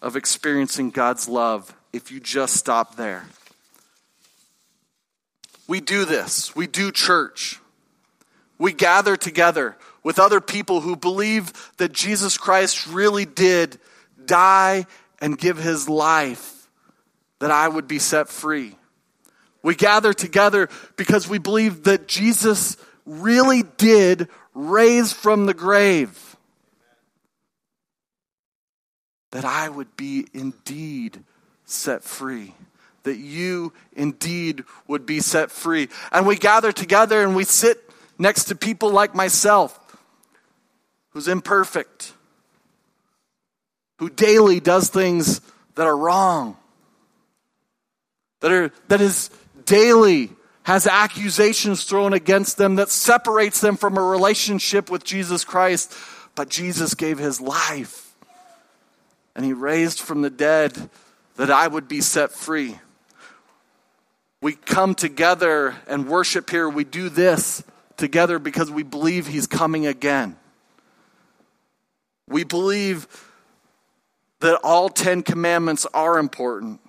of 0.00 0.16
experiencing 0.16 0.90
God's 0.90 1.28
love 1.28 1.74
if 1.92 2.10
you 2.10 2.20
just 2.20 2.56
stop 2.56 2.96
there. 2.96 3.26
We 5.68 5.80
do 5.80 6.04
this. 6.04 6.56
We 6.56 6.66
do 6.66 6.90
church. 6.90 7.60
We 8.58 8.72
gather 8.72 9.16
together 9.16 9.76
with 10.02 10.18
other 10.18 10.40
people 10.40 10.80
who 10.80 10.96
believe 10.96 11.52
that 11.76 11.92
Jesus 11.92 12.38
Christ 12.38 12.86
really 12.86 13.24
did 13.24 13.78
die 14.24 14.86
and 15.20 15.38
give 15.38 15.58
his 15.58 15.88
life 15.88 16.61
that 17.42 17.50
I 17.50 17.66
would 17.66 17.88
be 17.88 17.98
set 17.98 18.28
free. 18.28 18.76
We 19.64 19.74
gather 19.74 20.12
together 20.12 20.68
because 20.94 21.28
we 21.28 21.38
believe 21.38 21.82
that 21.82 22.06
Jesus 22.06 22.76
really 23.04 23.64
did 23.78 24.28
raise 24.54 25.12
from 25.12 25.46
the 25.46 25.52
grave. 25.52 26.36
That 29.32 29.44
I 29.44 29.68
would 29.68 29.96
be 29.96 30.28
indeed 30.32 31.24
set 31.64 32.04
free 32.04 32.54
that 33.02 33.16
you 33.16 33.72
indeed 33.96 34.62
would 34.86 35.04
be 35.04 35.18
set 35.18 35.50
free. 35.50 35.88
And 36.12 36.24
we 36.24 36.36
gather 36.36 36.70
together 36.70 37.20
and 37.20 37.34
we 37.34 37.42
sit 37.42 37.90
next 38.20 38.44
to 38.44 38.54
people 38.54 38.92
like 38.92 39.12
myself, 39.12 39.76
who's 41.10 41.26
imperfect, 41.26 42.12
who 43.98 44.08
daily 44.08 44.60
does 44.60 44.88
things 44.88 45.40
that 45.74 45.88
are 45.88 45.96
wrong, 45.96 46.56
that, 48.42 48.52
are, 48.52 48.70
that 48.88 49.00
is 49.00 49.30
daily 49.64 50.30
has 50.64 50.86
accusations 50.86 51.84
thrown 51.84 52.12
against 52.12 52.58
them 52.58 52.76
that 52.76 52.90
separates 52.90 53.60
them 53.60 53.76
from 53.76 53.96
a 53.96 54.02
relationship 54.02 54.90
with 54.90 55.02
Jesus 55.02 55.44
Christ. 55.44 55.92
But 56.34 56.48
Jesus 56.50 56.94
gave 56.94 57.18
his 57.18 57.40
life 57.40 58.14
and 59.34 59.44
he 59.44 59.54
raised 59.54 59.98
from 59.98 60.22
the 60.22 60.30
dead 60.30 60.90
that 61.36 61.50
I 61.50 61.66
would 61.66 61.88
be 61.88 62.02
set 62.02 62.30
free 62.30 62.78
we 64.42 64.54
come 64.54 64.96
together 64.96 65.76
and 65.86 66.08
worship 66.08 66.50
here, 66.50 66.68
we 66.68 66.82
do 66.82 67.08
this 67.08 67.62
together 67.96 68.40
because 68.40 68.70
we 68.70 68.82
believe 68.82 69.28
He's 69.28 69.46
coming 69.46 69.86
again. 69.86 70.36
We 72.28 72.42
believe 72.42 73.06
that 74.40 74.58
all 74.64 74.88
Ten 74.88 75.22
Commandments 75.22 75.86
are 75.94 76.18
important 76.18 76.80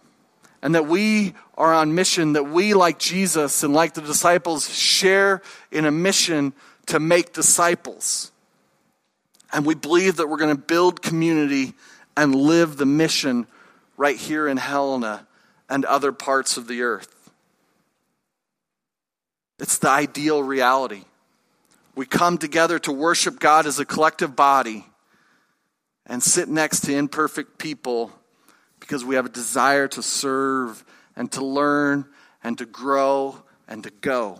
and 0.63 0.75
that 0.75 0.87
we 0.87 1.33
are 1.57 1.73
on 1.73 1.93
mission, 1.93 2.33
that 2.33 2.45
we, 2.45 2.73
like 2.73 2.97
Jesus 2.97 3.63
and 3.63 3.73
like 3.73 3.95
the 3.95 4.01
disciples, 4.01 4.73
share 4.73 5.41
in 5.71 5.85
a 5.85 5.91
mission 5.91 6.53
to 6.85 7.01
make 7.01 7.33
disciples. 7.33 8.31
And 9.51 9.65
we 9.65 9.75
believe 9.75 10.15
that 10.15 10.29
we're 10.29 10.37
going 10.37 10.55
to 10.55 10.61
build 10.61 11.01
community 11.01 11.73
and 12.15 12.33
live 12.33 12.77
the 12.77 12.85
mission 12.85 13.45
right 13.97 14.15
here 14.15 14.47
in 14.47 14.55
Helena 14.55 15.27
and 15.69 15.83
other 15.83 16.13
parts 16.13 16.55
of 16.55 16.69
the 16.69 16.81
earth. 16.81 17.29
It's 19.59 19.77
the 19.77 19.89
ideal 19.89 20.41
reality. 20.41 21.03
We 21.93 22.05
come 22.05 22.37
together 22.37 22.79
to 22.79 22.91
worship 22.93 23.37
God 23.37 23.65
as 23.65 23.79
a 23.79 23.85
collective 23.85 24.33
body 24.33 24.85
and 26.05 26.23
sit 26.23 26.47
next 26.47 26.85
to 26.85 26.95
imperfect 26.95 27.57
people 27.57 28.13
because 28.93 29.03
we 29.03 29.15
have 29.15 29.25
a 29.25 29.29
desire 29.29 29.87
to 29.87 30.03
serve 30.03 30.85
and 31.15 31.31
to 31.31 31.43
learn 31.43 32.05
and 32.43 32.59
to 32.59 32.65
grow 32.67 33.35
and 33.67 33.83
to 33.83 33.89
go. 33.89 34.39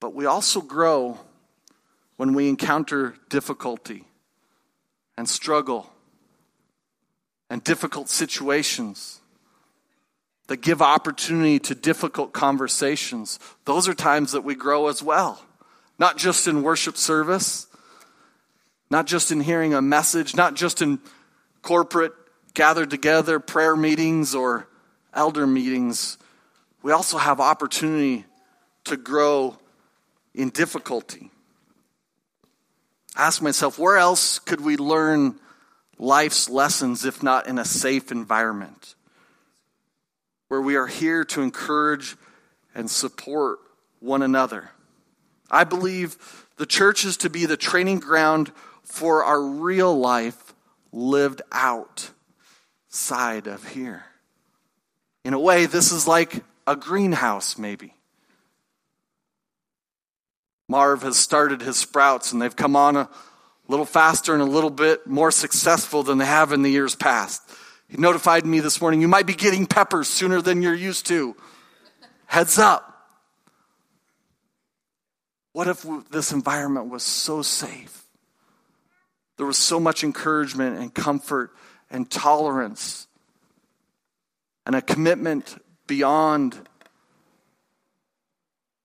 But 0.00 0.14
we 0.14 0.24
also 0.24 0.62
grow 0.62 1.18
when 2.16 2.32
we 2.32 2.48
encounter 2.48 3.14
difficulty 3.28 4.06
and 5.18 5.28
struggle 5.28 5.90
and 7.50 7.62
difficult 7.62 8.08
situations 8.08 9.20
that 10.46 10.62
give 10.62 10.80
opportunity 10.80 11.58
to 11.58 11.74
difficult 11.74 12.32
conversations. 12.32 13.38
Those 13.66 13.86
are 13.86 13.92
times 13.92 14.32
that 14.32 14.44
we 14.44 14.54
grow 14.54 14.88
as 14.88 15.02
well. 15.02 15.44
Not 15.98 16.16
just 16.16 16.48
in 16.48 16.62
worship 16.62 16.96
service, 16.96 17.66
not 18.88 19.06
just 19.06 19.30
in 19.30 19.42
hearing 19.42 19.74
a 19.74 19.82
message, 19.82 20.34
not 20.34 20.54
just 20.54 20.80
in 20.80 21.00
corporate 21.64 22.12
gathered 22.52 22.90
together 22.90 23.40
prayer 23.40 23.74
meetings 23.74 24.34
or 24.34 24.68
elder 25.12 25.46
meetings. 25.46 26.18
We 26.82 26.92
also 26.92 27.16
have 27.18 27.40
opportunity 27.40 28.26
to 28.84 28.96
grow 28.96 29.56
in 30.34 30.50
difficulty. 30.50 31.30
I 33.16 33.26
ask 33.26 33.40
myself, 33.40 33.78
where 33.78 33.96
else 33.96 34.38
could 34.38 34.60
we 34.60 34.76
learn 34.76 35.36
life's 35.98 36.50
lessons 36.50 37.04
if 37.04 37.22
not 37.22 37.46
in 37.46 37.58
a 37.58 37.64
safe 37.64 38.12
environment? 38.12 38.94
Where 40.48 40.60
we 40.60 40.76
are 40.76 40.86
here 40.86 41.24
to 41.24 41.40
encourage 41.40 42.16
and 42.74 42.90
support 42.90 43.58
one 44.00 44.20
another. 44.20 44.70
I 45.50 45.64
believe 45.64 46.18
the 46.58 46.66
church 46.66 47.06
is 47.06 47.16
to 47.18 47.30
be 47.30 47.46
the 47.46 47.56
training 47.56 48.00
ground 48.00 48.52
for 48.82 49.24
our 49.24 49.40
real 49.40 49.98
life 49.98 50.43
lived 50.94 51.42
out 51.50 52.10
side 52.88 53.48
of 53.48 53.66
here. 53.66 54.04
In 55.24 55.34
a 55.34 55.40
way, 55.40 55.66
this 55.66 55.90
is 55.90 56.06
like 56.06 56.44
a 56.66 56.76
greenhouse, 56.76 57.58
maybe. 57.58 57.94
Marv 60.68 61.02
has 61.02 61.16
started 61.16 61.60
his 61.60 61.76
sprouts 61.76 62.32
and 62.32 62.40
they've 62.40 62.54
come 62.54 62.76
on 62.76 62.96
a 62.96 63.08
little 63.68 63.84
faster 63.84 64.32
and 64.32 64.42
a 64.42 64.46
little 64.46 64.70
bit 64.70 65.06
more 65.06 65.30
successful 65.30 66.02
than 66.02 66.18
they 66.18 66.24
have 66.24 66.52
in 66.52 66.62
the 66.62 66.70
years 66.70 66.94
past. 66.94 67.42
He 67.88 67.96
notified 67.96 68.46
me 68.46 68.60
this 68.60 68.80
morning, 68.80 69.00
you 69.00 69.08
might 69.08 69.26
be 69.26 69.34
getting 69.34 69.66
peppers 69.66 70.08
sooner 70.08 70.40
than 70.40 70.62
you're 70.62 70.74
used 70.74 71.06
to. 71.06 71.36
Heads 72.26 72.58
up. 72.58 72.90
What 75.52 75.68
if 75.68 75.84
this 76.10 76.32
environment 76.32 76.88
was 76.88 77.02
so 77.02 77.42
safe? 77.42 78.03
There 79.36 79.46
was 79.46 79.58
so 79.58 79.80
much 79.80 80.04
encouragement 80.04 80.78
and 80.78 80.94
comfort 80.94 81.52
and 81.90 82.10
tolerance 82.10 83.08
and 84.66 84.74
a 84.74 84.82
commitment 84.82 85.62
beyond 85.86 86.68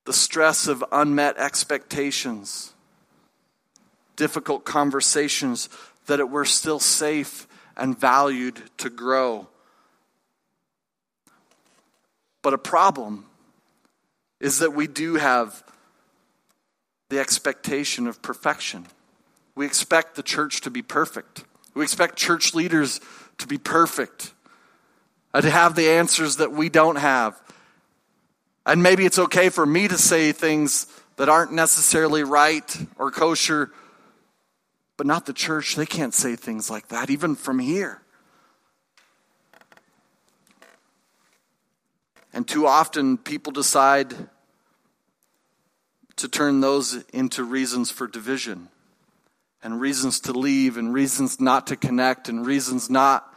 the 0.06 0.14
stress 0.14 0.68
of 0.68 0.84
unmet 0.92 1.38
expectations, 1.38 2.74
difficult 4.16 4.66
conversations, 4.66 5.70
that 6.08 6.20
it 6.20 6.30
were 6.30 6.46
still 6.46 6.80
safe 6.80 7.48
and 7.78 7.98
valued 7.98 8.62
to 8.78 8.90
grow. 8.90 9.48
But 12.42 12.54
a 12.54 12.58
problem 12.58 13.26
is 14.40 14.60
that 14.60 14.74
we 14.74 14.88
do 14.88 15.16
have 15.16 15.64
the 17.10 17.20
expectation 17.20 18.08
of 18.08 18.22
perfection. 18.22 18.88
We 19.60 19.66
expect 19.66 20.16
the 20.16 20.24
church 20.24 20.62
to 20.62 20.70
be 20.70 20.82
perfect. 20.82 21.44
We 21.74 21.84
expect 21.84 22.16
church 22.16 22.54
leaders 22.56 23.02
to 23.40 23.46
be 23.46 23.58
perfect 23.58 24.32
and 25.34 25.44
to 25.44 25.50
have 25.50 25.76
the 25.76 25.90
answers 25.90 26.38
that 26.38 26.54
we 26.54 26.70
don't 26.70 26.96
have. 26.96 27.38
And 28.66 28.82
maybe 28.82 29.06
it's 29.06 29.20
okay 29.20 29.50
for 29.50 29.66
me 29.66 29.90
to 29.90 29.98
say 29.98 30.32
things 30.32 30.88
that 31.18 31.28
aren't 31.28 31.52
necessarily 31.52 32.24
right 32.24 32.74
or 32.98 33.12
kosher, 33.12 33.70
but 34.96 35.06
not 35.06 35.26
the 35.26 35.34
church. 35.34 35.76
They 35.76 35.86
can't 35.86 36.14
say 36.14 36.38
things 36.38 36.70
like 36.70 36.88
that, 36.88 37.10
even 37.10 37.36
from 37.36 37.60
here. 37.60 38.02
And 42.32 42.48
too 42.48 42.66
often, 42.66 43.18
people 43.18 43.52
decide 43.52 44.14
to 46.16 46.30
turn 46.30 46.62
those 46.62 47.04
into 47.12 47.44
reasons 47.44 47.92
for 47.92 48.08
division 48.08 48.70
and 49.62 49.82
reasons 49.82 50.20
to 50.22 50.34
leave 50.34 50.78
and 50.78 50.94
reasons 50.94 51.40
not 51.40 51.68
to 51.68 51.76
connect 51.76 52.30
and 52.30 52.46
reasons 52.46 52.90
not 52.90 53.34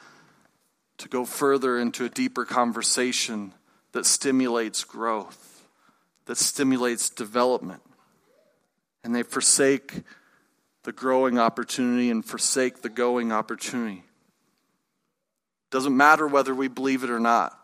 to 0.99 1.09
go 1.09 1.25
further 1.25 1.79
into 1.79 2.05
a 2.05 2.09
deeper 2.09 2.45
conversation 2.45 3.53
that 3.93 4.07
stimulates 4.07 4.85
growth, 4.85 5.67
that 6.27 6.39
stimulates 6.39 7.11
development. 7.11 7.83
And 9.05 9.15
they 9.15 9.25
forsake 9.25 10.03
the 10.85 10.93
growing 10.93 11.39
opportunity 11.39 12.11
and 12.11 12.25
forsake 12.25 12.83
the 12.83 12.89
going 12.89 13.33
opportunity. 13.33 14.05
Doesn't 15.71 15.97
matter 15.97 16.27
whether 16.27 16.55
we 16.55 16.69
believe 16.69 17.03
it 17.03 17.11
or 17.11 17.21
not. 17.21 17.59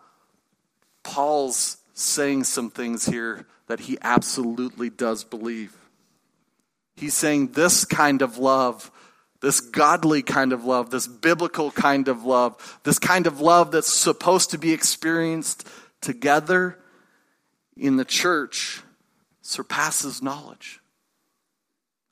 Paul's 1.02 1.76
saying 1.94 2.44
some 2.44 2.70
things 2.70 3.06
here 3.06 3.46
that 3.66 3.80
he 3.80 3.98
absolutely 4.00 4.90
does 4.90 5.24
believe. 5.24 5.76
He's 6.98 7.14
saying 7.14 7.52
this 7.52 7.84
kind 7.84 8.22
of 8.22 8.38
love, 8.38 8.90
this 9.40 9.60
godly 9.60 10.20
kind 10.20 10.52
of 10.52 10.64
love, 10.64 10.90
this 10.90 11.06
biblical 11.06 11.70
kind 11.70 12.08
of 12.08 12.24
love, 12.24 12.80
this 12.82 12.98
kind 12.98 13.28
of 13.28 13.40
love 13.40 13.70
that's 13.70 13.92
supposed 13.92 14.50
to 14.50 14.58
be 14.58 14.72
experienced 14.72 15.64
together 16.00 16.76
in 17.76 17.96
the 17.96 18.04
church 18.04 18.82
surpasses 19.42 20.20
knowledge. 20.20 20.80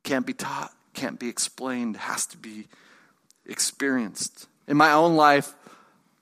Can't 0.05 0.25
be 0.25 0.35
taught, 0.35 0.73
can't 0.95 1.19
be 1.19 1.29
explained, 1.29 1.97
has 1.97 2.27
to 2.27 2.39
be 2.39 2.69
experienced. 3.45 4.47
In 4.69 4.77
my 4.77 4.93
own 4.93 5.17
life, 5.17 5.53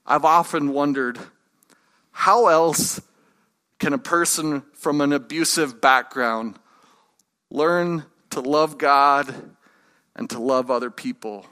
I've 0.07 0.25
often 0.25 0.73
wondered 0.73 1.19
how 2.13 2.47
else 2.47 2.99
can 3.79 3.93
a 3.93 3.99
person 3.99 4.63
from 4.73 5.03
an 5.03 5.13
abusive 5.13 5.83
background 5.83 6.59
learn 7.51 8.05
to 8.35 8.41
love 8.41 8.79
God 8.79 9.33
and 10.15 10.29
to 10.31 10.39
love 10.39 10.71
other 10.71 10.91
people? 10.91 11.47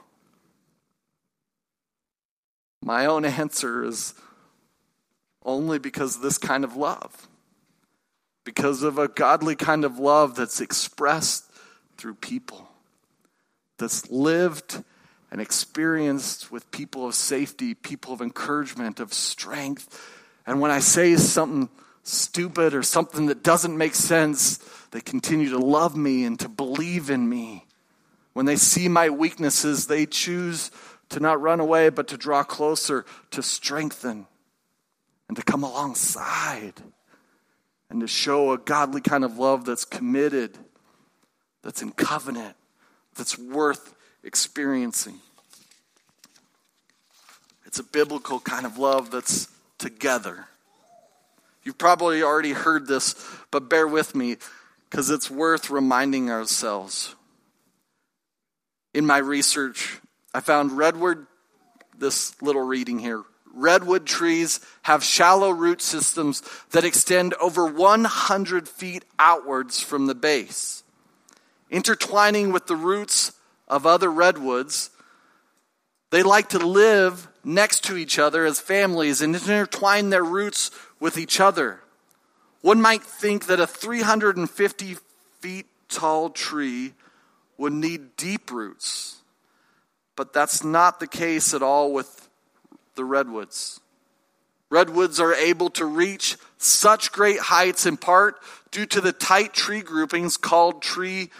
My 2.81 3.05
own 3.05 3.25
answer 3.25 3.83
is 3.83 4.13
only 5.43 5.79
because 5.79 6.17
of 6.17 6.21
this 6.21 6.37
kind 6.37 6.63
of 6.63 6.75
love. 6.75 7.27
Because 8.45 8.83
of 8.83 8.97
a 8.97 9.07
godly 9.07 9.55
kind 9.55 9.85
of 9.85 9.99
love 9.99 10.35
that's 10.35 10.59
expressed 10.59 11.49
through 11.95 12.15
people, 12.15 12.67
that's 13.77 14.09
lived 14.11 14.83
and 15.31 15.39
experienced 15.39 16.51
with 16.51 16.69
people 16.69 17.07
of 17.07 17.15
safety, 17.15 17.73
people 17.73 18.13
of 18.13 18.21
encouragement, 18.21 18.99
of 18.99 19.13
strength. 19.13 19.97
And 20.45 20.59
when 20.59 20.71
I 20.71 20.79
say 20.79 21.15
something 21.15 21.69
stupid 22.03 22.73
or 22.73 22.83
something 22.83 23.27
that 23.27 23.43
doesn't 23.43 23.77
make 23.77 23.95
sense, 23.95 24.57
they 24.91 25.01
continue 25.01 25.49
to 25.49 25.57
love 25.57 25.95
me 25.95 26.25
and 26.25 26.39
to 26.39 26.49
believe 26.49 27.09
in 27.09 27.27
me. 27.27 27.65
When 28.33 28.45
they 28.45 28.55
see 28.55 28.87
my 28.87 29.09
weaknesses, 29.09 29.87
they 29.87 30.05
choose 30.05 30.71
to 31.09 31.19
not 31.19 31.41
run 31.41 31.59
away, 31.59 31.89
but 31.89 32.07
to 32.09 32.17
draw 32.17 32.43
closer, 32.43 33.05
to 33.31 33.41
strengthen, 33.41 34.27
and 35.27 35.37
to 35.37 35.43
come 35.43 35.63
alongside, 35.63 36.73
and 37.89 38.01
to 38.01 38.07
show 38.07 38.51
a 38.51 38.57
godly 38.57 39.01
kind 39.01 39.23
of 39.23 39.37
love 39.37 39.65
that's 39.65 39.85
committed, 39.85 40.57
that's 41.61 41.81
in 41.81 41.91
covenant, 41.91 42.55
that's 43.15 43.37
worth 43.37 43.93
experiencing. 44.23 45.19
It's 47.65 47.79
a 47.79 47.83
biblical 47.83 48.39
kind 48.39 48.65
of 48.65 48.77
love 48.77 49.11
that's 49.11 49.47
together. 49.77 50.47
You've 51.63 51.77
probably 51.77 52.21
already 52.21 52.51
heard 52.53 52.87
this, 52.87 53.15
but 53.51 53.69
bear 53.69 53.87
with 53.87 54.15
me 54.15 54.37
because 54.89 55.09
it's 55.09 55.29
worth 55.31 55.69
reminding 55.69 56.29
ourselves. 56.29 57.15
In 58.93 59.05
my 59.05 59.17
research, 59.17 59.99
I 60.33 60.39
found 60.39 60.73
redwood, 60.73 61.25
this 61.97 62.39
little 62.41 62.61
reading 62.61 62.99
here. 62.99 63.23
Redwood 63.55 64.05
trees 64.05 64.59
have 64.81 65.03
shallow 65.03 65.51
root 65.51 65.81
systems 65.81 66.41
that 66.71 66.83
extend 66.83 67.33
over 67.35 67.65
100 67.65 68.67
feet 68.67 69.05
outwards 69.19 69.79
from 69.79 70.07
the 70.07 70.15
base. 70.15 70.83
intertwining 71.69 72.51
with 72.51 72.67
the 72.67 72.75
roots 72.75 73.31
of 73.67 73.87
other 73.87 74.11
redwoods. 74.11 74.91
They 76.11 76.21
like 76.21 76.49
to 76.49 76.59
live 76.59 77.27
next 77.43 77.83
to 77.85 77.97
each 77.97 78.19
other 78.19 78.45
as 78.45 78.59
families 78.59 79.21
and 79.21 79.35
intertwine 79.35 80.11
their 80.11 80.23
roots 80.23 80.69
with 81.03 81.17
each 81.17 81.41
other. 81.41 81.81
One 82.61 82.81
might 82.81 83.03
think 83.03 83.47
that 83.47 83.59
a 83.59 83.67
350 83.67 84.95
feet 85.41 85.65
tall 85.89 86.29
tree 86.29 86.93
would 87.57 87.73
need 87.73 88.15
deep 88.15 88.49
roots, 88.49 89.17
but 90.15 90.31
that's 90.31 90.63
not 90.63 91.01
the 91.01 91.07
case 91.07 91.53
at 91.53 91.61
all 91.61 91.91
with 91.91 92.29
the 92.95 93.03
redwoods. 93.03 93.81
Redwoods 94.69 95.19
are 95.19 95.33
able 95.33 95.69
to 95.71 95.85
reach 95.85 96.37
such 96.57 97.11
great 97.11 97.39
heights 97.39 97.85
in 97.85 97.97
part 97.97 98.37
due 98.71 98.85
to 98.85 99.01
the 99.01 99.11
tight 99.11 99.51
tree 99.51 99.81
groupings 99.81 100.37
called 100.37 100.81
tree 100.81 101.31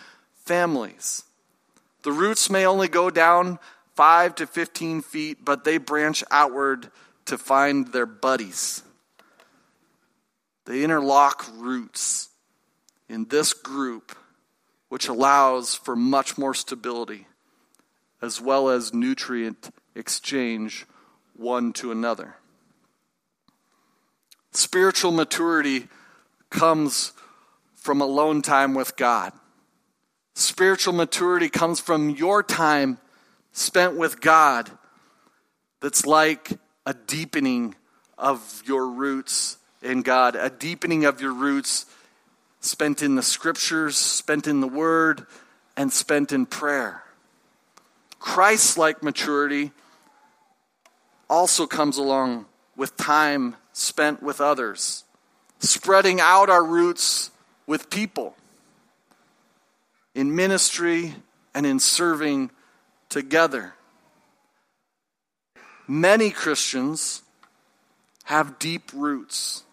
families. 0.43 1.23
The 2.02 2.12
roots 2.12 2.49
may 2.49 2.65
only 2.65 2.89
go 2.89 3.10
down 3.10 3.60
5 3.95 4.36
to 4.36 4.45
15 4.45 5.02
feet, 5.04 5.38
but 5.45 5.63
they 5.63 5.78
branch 5.78 6.21
outward 6.30 6.91
to 7.28 7.38
find 7.38 7.88
their 7.93 8.06
buddies. 8.06 8.84
They 10.65 10.84
interlock 10.84 11.45
roots 11.58 12.30
in 13.10 13.26
this 13.26 13.54
group, 13.54 14.15
which 14.89 15.08
allows 15.08 15.76
for 15.76 15.95
much 15.95 16.38
more 16.38 16.54
stability 16.54 17.28
as 18.21 18.39
well 18.39 18.69
as 18.69 18.93
nutrient 18.93 19.69
exchange 19.95 20.86
one 21.36 21.73
to 21.73 21.91
another. 21.91 22.36
Spiritual 24.52 25.12
maturity 25.12 25.89
comes 26.49 27.12
from 27.76 27.99
alone 27.99 28.41
time 28.41 28.73
with 28.73 28.95
God. 28.95 29.34
Spiritual 30.36 30.93
maturity 30.93 31.49
comes 31.49 31.82
from 31.82 32.12
your 32.12 32.41
time 32.41 32.97
spent 33.52 33.97
with 33.97 34.21
God 34.21 34.71
that's 35.82 36.06
like 36.06 36.52
a 36.86 36.93
deepening 36.93 37.76
of 38.17 38.63
your 38.65 38.88
roots 38.88 39.58
in 39.84 40.02
God, 40.02 40.36
a 40.36 40.50
deepening 40.50 41.06
of 41.06 41.22
your 41.22 41.34
roots 41.34 41.86
spent 42.60 43.02
in 43.02 43.15
the 43.15 43.24
scriptures, 43.24 43.98
spent 43.98 44.48
in 44.48 44.62
the 44.62 44.67
word, 44.67 45.26
and 45.76 45.91
spent 45.91 46.32
in 46.32 46.46
prayer. 46.46 47.04
Christ 48.19 48.78
like 48.78 49.04
maturity 49.04 49.72
also 51.30 51.65
comes 51.67 51.98
along 51.98 52.46
with 52.76 52.96
time 52.96 53.56
spent 53.74 54.24
with 54.24 54.39
others, 54.39 55.04
spreading 55.60 56.22
out 56.22 56.50
our 56.50 56.63
roots 56.63 57.32
with 57.67 57.89
people 57.89 58.36
in 60.15 60.36
ministry 60.36 61.15
and 61.54 61.65
in 61.65 61.80
serving 61.80 62.52
together. 63.10 63.74
Many 65.88 66.30
Christians 66.30 67.24
have 68.26 68.58
deep 68.60 68.91
roots 68.93 69.63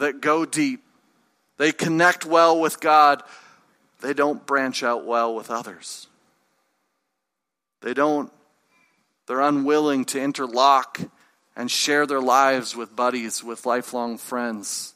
that 0.00 0.20
go 0.20 0.44
deep. 0.44 0.82
They 1.56 1.72
connect 1.72 2.26
well 2.26 2.58
with 2.58 2.80
God. 2.80 3.22
They 4.00 4.14
don't 4.14 4.44
branch 4.46 4.82
out 4.82 5.04
well 5.04 5.34
with 5.34 5.50
others. 5.50 6.08
They 7.82 7.94
don't, 7.94 8.32
they're 9.26 9.40
unwilling 9.40 10.04
to 10.06 10.20
interlock 10.20 11.00
and 11.54 11.70
share 11.70 12.06
their 12.06 12.20
lives 12.20 12.74
with 12.74 12.96
buddies, 12.96 13.44
with 13.44 13.66
lifelong 13.66 14.16
friends, 14.16 14.94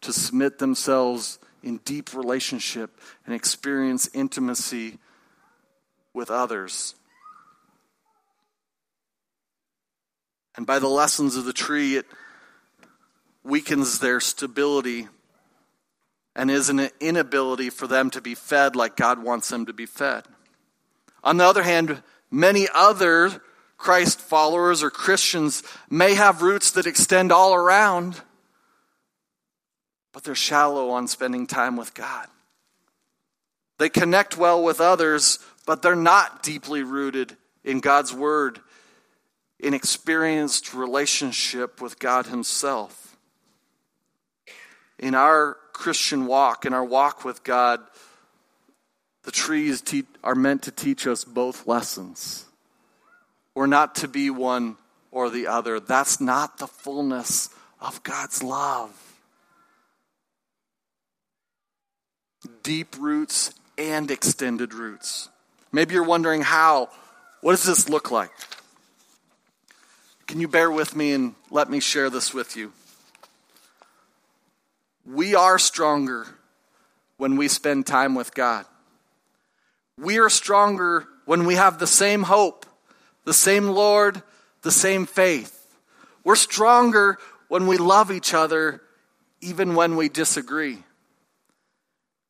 to 0.00 0.12
submit 0.12 0.58
themselves 0.58 1.38
in 1.62 1.78
deep 1.84 2.14
relationship 2.14 2.98
and 3.26 3.34
experience 3.34 4.08
intimacy 4.14 4.98
with 6.14 6.30
others. 6.30 6.94
And 10.56 10.66
by 10.66 10.78
the 10.78 10.88
lessons 10.88 11.36
of 11.36 11.44
the 11.44 11.52
tree, 11.52 11.96
it 11.96 12.06
weakens 13.44 13.98
their 13.98 14.20
stability 14.20 15.08
and 16.38 16.50
is 16.50 16.68
an 16.68 16.88
inability 17.00 17.70
for 17.70 17.86
them 17.86 18.10
to 18.10 18.20
be 18.20 18.34
fed 18.34 18.76
like 18.76 18.96
God 18.96 19.22
wants 19.22 19.48
them 19.48 19.66
to 19.66 19.72
be 19.72 19.86
fed. 19.86 20.24
On 21.24 21.36
the 21.36 21.44
other 21.44 21.64
hand, 21.64 22.02
many 22.30 22.68
other 22.72 23.42
Christ 23.76 24.20
followers 24.20 24.82
or 24.82 24.90
Christians 24.90 25.62
may 25.90 26.14
have 26.14 26.42
roots 26.42 26.70
that 26.72 26.86
extend 26.86 27.32
all 27.32 27.54
around, 27.54 28.20
but 30.12 30.24
they're 30.24 30.34
shallow 30.34 30.90
on 30.90 31.08
spending 31.08 31.46
time 31.46 31.76
with 31.76 31.94
God. 31.94 32.28
They 33.78 33.88
connect 33.88 34.36
well 34.36 34.62
with 34.62 34.80
others, 34.80 35.38
but 35.66 35.82
they're 35.82 35.96
not 35.96 36.42
deeply 36.42 36.82
rooted 36.82 37.36
in 37.64 37.80
God's 37.80 38.12
Word, 38.12 38.60
in 39.60 39.74
experienced 39.74 40.74
relationship 40.74 41.80
with 41.80 41.98
God 41.98 42.26
Himself 42.26 43.07
in 44.98 45.14
our 45.14 45.56
Christian 45.72 46.26
walk, 46.26 46.66
in 46.66 46.72
our 46.72 46.84
walk 46.84 47.24
with 47.24 47.44
God, 47.44 47.80
the 49.24 49.30
trees 49.30 49.80
te- 49.80 50.06
are 50.24 50.34
meant 50.34 50.62
to 50.62 50.70
teach 50.70 51.06
us 51.06 51.24
both 51.24 51.66
lessons. 51.66 52.46
We're 53.54 53.66
not 53.66 53.96
to 53.96 54.08
be 54.08 54.30
one 54.30 54.76
or 55.10 55.30
the 55.30 55.46
other. 55.46 55.80
That's 55.80 56.20
not 56.20 56.58
the 56.58 56.66
fullness 56.66 57.50
of 57.80 58.02
God's 58.02 58.42
love. 58.42 58.90
Deep 62.62 62.96
roots 62.98 63.52
and 63.76 64.10
extended 64.10 64.74
roots. 64.74 65.28
Maybe 65.72 65.94
you're 65.94 66.04
wondering 66.04 66.42
how. 66.42 66.88
What 67.40 67.52
does 67.52 67.64
this 67.64 67.88
look 67.88 68.10
like? 68.10 68.30
Can 70.26 70.40
you 70.40 70.48
bear 70.48 70.70
with 70.70 70.94
me 70.96 71.12
and 71.12 71.34
let 71.50 71.70
me 71.70 71.80
share 71.80 72.10
this 72.10 72.34
with 72.34 72.56
you? 72.56 72.72
We 75.10 75.34
are 75.34 75.58
stronger 75.58 76.26
when 77.16 77.36
we 77.36 77.48
spend 77.48 77.86
time 77.86 78.14
with 78.14 78.34
God. 78.34 78.66
We 79.96 80.18
are 80.18 80.28
stronger 80.28 81.06
when 81.24 81.46
we 81.46 81.54
have 81.54 81.78
the 81.78 81.86
same 81.86 82.24
hope, 82.24 82.66
the 83.24 83.32
same 83.32 83.68
Lord, 83.68 84.22
the 84.60 84.70
same 84.70 85.06
faith. 85.06 85.74
We're 86.24 86.36
stronger 86.36 87.16
when 87.48 87.66
we 87.66 87.78
love 87.78 88.12
each 88.12 88.34
other, 88.34 88.82
even 89.40 89.74
when 89.74 89.96
we 89.96 90.10
disagree. 90.10 90.82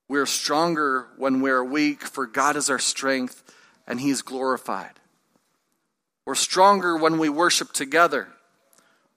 We're 0.09 0.25
stronger 0.25 1.09
when 1.17 1.41
we're 1.41 1.65
weak, 1.65 2.05
for 2.05 2.29
God 2.29 2.55
is 2.55 2.71
our 2.71 2.79
strength 2.79 3.43
and 3.89 4.01
He's 4.01 4.23
glorified. 4.23 5.01
We're 6.25 6.37
stronger 6.37 6.97
when 6.97 7.19
we 7.19 7.29
worship 7.29 7.73
together. 7.73 8.29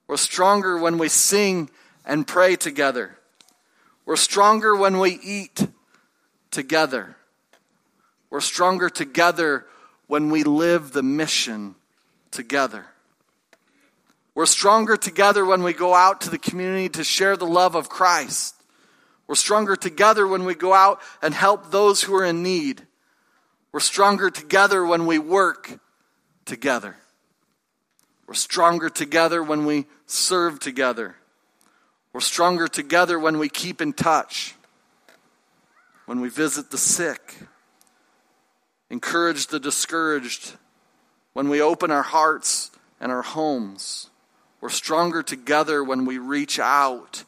We're 0.08 0.18
stronger 0.18 0.80
when 0.80 0.98
we 0.98 1.10
sing 1.10 1.70
and 2.04 2.26
pray 2.26 2.56
together. 2.56 3.20
We're 4.06 4.16
stronger 4.16 4.76
when 4.76 5.00
we 5.00 5.20
eat 5.24 5.68
together. 6.50 7.16
We're 8.30 8.42
stronger 8.42 8.90
together 8.90 9.66
when 10.08 10.30
we 10.30 10.44
live 10.44 10.92
the 10.92 11.04
mission 11.04 11.76
together. 12.32 12.86
We're 14.34 14.46
stronger 14.46 14.98
together 14.98 15.46
when 15.46 15.64
we 15.64 15.74
go 15.74 15.94
out 15.94 16.22
to 16.22 16.30
the 16.30 16.38
community 16.38 16.90
to 16.90 17.04
share 17.04 17.36
the 17.36 17.46
love 17.46 17.76
of 17.76 17.90
Christ. 17.90 18.56
We're 19.28 19.36
stronger 19.36 19.76
together 19.76 20.28
when 20.28 20.46
we 20.46 20.56
go 20.56 20.74
out 20.74 21.02
and 21.22 21.34
help 21.34 21.72
those 21.72 22.02
who 22.02 22.16
are 22.16 22.26
in 22.26 22.44
need. 22.44 22.82
We're 23.72 23.80
stronger 23.80 24.30
together 24.30 24.86
when 24.86 25.06
we 25.06 25.20
work 25.20 25.80
together. 26.46 26.98
We're 28.28 28.34
stronger 28.34 28.90
together 28.90 29.44
when 29.44 29.66
we 29.66 29.86
serve 30.06 30.60
together. 30.60 31.16
We're 32.14 32.20
stronger 32.20 32.68
together 32.68 33.18
when 33.18 33.40
we 33.40 33.48
keep 33.48 33.82
in 33.82 33.94
touch, 33.94 34.56
when 36.06 36.20
we 36.20 36.30
visit 36.30 36.70
the 36.70 36.78
sick, 36.78 37.36
encourage 38.90 39.48
the 39.48 39.60
discouraged, 39.60 40.54
when 41.34 41.48
we 41.48 41.62
open 41.62 41.92
our 41.92 42.04
hearts 42.04 42.72
and 43.00 43.12
our 43.12 43.22
homes. 43.22 44.10
We're 44.60 44.70
stronger 44.70 45.24
together 45.24 45.84
when 45.84 46.06
we 46.06 46.18
reach 46.18 46.60
out 46.60 47.24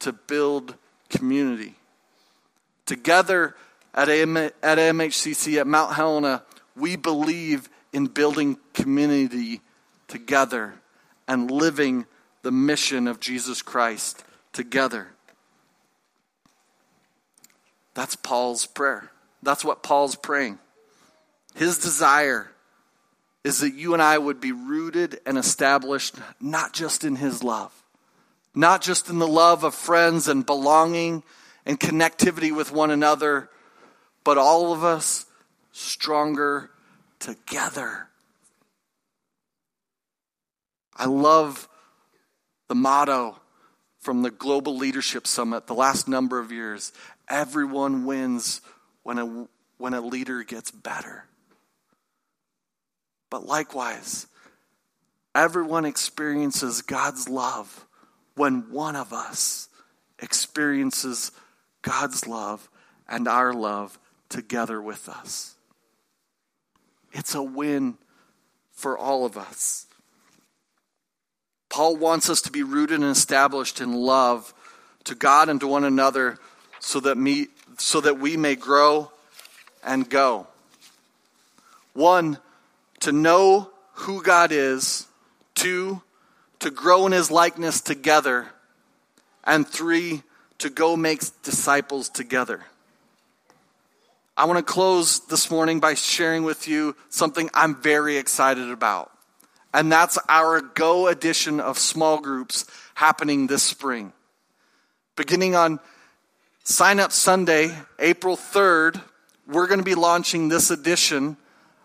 to 0.00 0.12
build 0.12 0.76
community. 1.10 1.74
Together 2.86 3.56
at, 3.92 4.08
at 4.08 4.78
MHCC 4.78 5.60
at 5.60 5.66
Mount 5.66 5.94
Helena, 5.94 6.44
we 6.76 6.94
believe 6.94 7.68
in 7.92 8.06
building 8.06 8.56
community 8.72 9.60
together 10.06 10.74
and 11.26 11.50
living 11.50 12.06
the 12.42 12.52
mission 12.52 13.08
of 13.08 13.20
Jesus 13.20 13.62
Christ 13.62 14.24
together. 14.52 15.08
That's 17.94 18.16
Paul's 18.16 18.66
prayer. 18.66 19.10
That's 19.42 19.64
what 19.64 19.82
Paul's 19.82 20.16
praying. 20.16 20.58
His 21.54 21.78
desire 21.78 22.50
is 23.44 23.60
that 23.60 23.74
you 23.74 23.92
and 23.94 24.02
I 24.02 24.18
would 24.18 24.40
be 24.40 24.52
rooted 24.52 25.20
and 25.26 25.38
established 25.38 26.16
not 26.40 26.72
just 26.72 27.04
in 27.04 27.16
his 27.16 27.42
love, 27.42 27.72
not 28.54 28.82
just 28.82 29.08
in 29.08 29.18
the 29.18 29.26
love 29.28 29.64
of 29.64 29.74
friends 29.74 30.28
and 30.28 30.44
belonging 30.44 31.22
and 31.64 31.78
connectivity 31.78 32.54
with 32.54 32.72
one 32.72 32.90
another, 32.90 33.48
but 34.24 34.38
all 34.38 34.72
of 34.72 34.84
us 34.84 35.26
stronger 35.72 36.70
together. 37.18 38.08
I 40.96 41.06
love 41.06 41.67
the 42.68 42.74
motto 42.74 43.40
from 43.98 44.22
the 44.22 44.30
Global 44.30 44.76
Leadership 44.76 45.26
Summit 45.26 45.66
the 45.66 45.74
last 45.74 46.06
number 46.06 46.38
of 46.38 46.52
years 46.52 46.92
everyone 47.28 48.04
wins 48.04 48.60
when 49.02 49.18
a, 49.18 49.48
when 49.78 49.94
a 49.94 50.00
leader 50.00 50.42
gets 50.42 50.70
better. 50.70 51.24
But 53.30 53.46
likewise, 53.46 54.26
everyone 55.34 55.84
experiences 55.84 56.82
God's 56.82 57.28
love 57.28 57.86
when 58.34 58.70
one 58.70 58.96
of 58.96 59.12
us 59.12 59.68
experiences 60.18 61.32
God's 61.82 62.26
love 62.26 62.68
and 63.08 63.28
our 63.28 63.52
love 63.52 63.98
together 64.28 64.80
with 64.80 65.08
us. 65.08 65.56
It's 67.12 67.34
a 67.34 67.42
win 67.42 67.98
for 68.72 68.96
all 68.96 69.24
of 69.24 69.36
us. 69.36 69.86
Paul 71.78 71.94
wants 71.94 72.28
us 72.28 72.42
to 72.42 72.50
be 72.50 72.64
rooted 72.64 73.02
and 73.02 73.08
established 73.08 73.80
in 73.80 73.92
love 73.92 74.52
to 75.04 75.14
God 75.14 75.48
and 75.48 75.60
to 75.60 75.68
one 75.68 75.84
another 75.84 76.36
so 76.80 76.98
that, 76.98 77.16
me, 77.16 77.46
so 77.76 78.00
that 78.00 78.18
we 78.18 78.36
may 78.36 78.56
grow 78.56 79.12
and 79.84 80.10
go. 80.10 80.48
One, 81.92 82.38
to 82.98 83.12
know 83.12 83.70
who 83.92 84.24
God 84.24 84.50
is. 84.50 85.06
Two, 85.54 86.02
to 86.58 86.72
grow 86.72 87.06
in 87.06 87.12
his 87.12 87.30
likeness 87.30 87.80
together. 87.80 88.48
And 89.44 89.64
three, 89.64 90.24
to 90.58 90.70
go 90.70 90.96
make 90.96 91.22
disciples 91.44 92.08
together. 92.08 92.64
I 94.36 94.46
want 94.46 94.58
to 94.58 94.64
close 94.64 95.20
this 95.26 95.48
morning 95.48 95.78
by 95.78 95.94
sharing 95.94 96.42
with 96.42 96.66
you 96.66 96.96
something 97.08 97.48
I'm 97.54 97.80
very 97.80 98.16
excited 98.16 98.68
about. 98.68 99.12
And 99.72 99.92
that's 99.92 100.18
our 100.28 100.60
Go 100.60 101.08
edition 101.08 101.60
of 101.60 101.78
small 101.78 102.20
groups 102.20 102.64
happening 102.94 103.46
this 103.46 103.62
spring. 103.62 104.12
Beginning 105.16 105.54
on 105.54 105.80
Sign 106.64 107.00
Up 107.00 107.12
Sunday, 107.12 107.76
April 107.98 108.36
3rd, 108.36 109.02
we're 109.46 109.66
going 109.66 109.80
to 109.80 109.84
be 109.84 109.94
launching 109.94 110.48
this 110.48 110.70
edition 110.70 111.36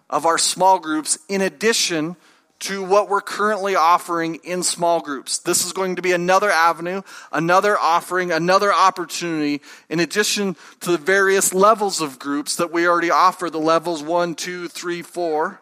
of 0.10 0.26
our 0.26 0.38
small 0.38 0.80
groups 0.80 1.18
in 1.30 1.42
addition 1.42 2.16
to 2.60 2.82
what 2.82 3.10
we're 3.10 3.22
currently 3.22 3.76
offering 3.76 4.36
in 4.44 4.64
small 4.64 5.02
groups. 5.02 5.40
This 5.40 5.66
is 5.66 5.74
going 5.74 5.98
to 5.98 6.02
be 6.02 6.14
another 6.14 6.50
avenue, 6.50 7.02
another 7.32 7.78
offering, 7.78 8.32
another 8.32 8.72
opportunity, 8.72 9.62
in 9.90 10.00
addition 10.00 10.56
to 10.80 10.92
the 10.92 10.98
various 10.98 11.54
levels 11.54 12.00
of 12.00 12.20
groups 12.20 12.56
that 12.56 12.72
we 12.72 12.88
already 12.88 13.12
offer 13.12 13.50
the 13.50 13.60
levels 13.60 14.02
one, 14.02 14.34
two, 14.34 14.70
three, 14.70 15.02
four. 15.02 15.60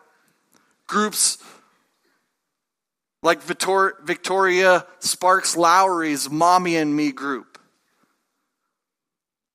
Groups 0.85 1.39
like 3.23 3.41
Victoria 3.41 4.85
Sparks 4.99 5.55
Lowry's 5.55 6.29
Mommy 6.29 6.75
and 6.75 6.95
Me 6.95 7.11
group. 7.11 7.59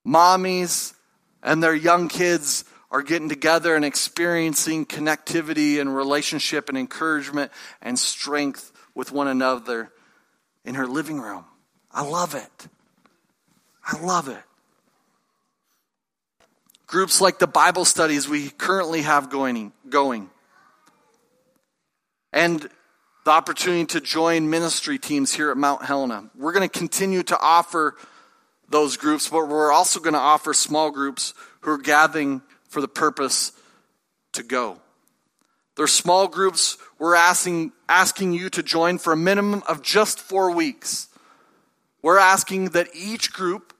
Mommies 0.06 0.94
and 1.42 1.62
their 1.62 1.74
young 1.74 2.08
kids 2.08 2.64
are 2.90 3.02
getting 3.02 3.28
together 3.28 3.74
and 3.74 3.84
experiencing 3.84 4.86
connectivity 4.86 5.80
and 5.80 5.94
relationship 5.94 6.68
and 6.68 6.78
encouragement 6.78 7.50
and 7.82 7.98
strength 7.98 8.72
with 8.94 9.10
one 9.10 9.26
another 9.26 9.90
in 10.64 10.76
her 10.76 10.86
living 10.86 11.20
room. 11.20 11.44
I 11.90 12.02
love 12.02 12.34
it. 12.34 12.68
I 13.84 14.00
love 14.00 14.28
it. 14.28 14.42
Groups 16.86 17.20
like 17.20 17.40
the 17.40 17.48
Bible 17.48 17.84
studies 17.84 18.28
we 18.28 18.50
currently 18.50 19.02
have 19.02 19.28
going, 19.28 19.72
going. 19.88 20.30
And 22.32 22.68
the 23.26 23.32
opportunity 23.32 23.84
to 23.84 24.00
join 24.00 24.48
ministry 24.48 25.00
teams 25.00 25.34
here 25.34 25.50
at 25.50 25.56
Mount 25.56 25.84
Helena. 25.84 26.30
We're 26.36 26.52
going 26.52 26.68
to 26.68 26.78
continue 26.78 27.24
to 27.24 27.36
offer 27.36 27.96
those 28.68 28.96
groups, 28.96 29.28
but 29.28 29.48
we're 29.48 29.72
also 29.72 29.98
going 29.98 30.14
to 30.14 30.20
offer 30.20 30.54
small 30.54 30.92
groups 30.92 31.34
who 31.62 31.72
are 31.72 31.78
gathering 31.78 32.40
for 32.68 32.80
the 32.80 32.86
purpose 32.86 33.50
to 34.34 34.44
go. 34.44 34.78
They're 35.74 35.88
small 35.88 36.28
groups 36.28 36.78
we're 37.00 37.16
asking, 37.16 37.72
asking 37.88 38.32
you 38.32 38.48
to 38.50 38.62
join 38.62 38.96
for 38.96 39.12
a 39.12 39.16
minimum 39.16 39.64
of 39.66 39.82
just 39.82 40.20
four 40.20 40.52
weeks. 40.52 41.08
We're 42.02 42.18
asking 42.18 42.66
that 42.70 42.86
each 42.94 43.32
group, 43.32 43.74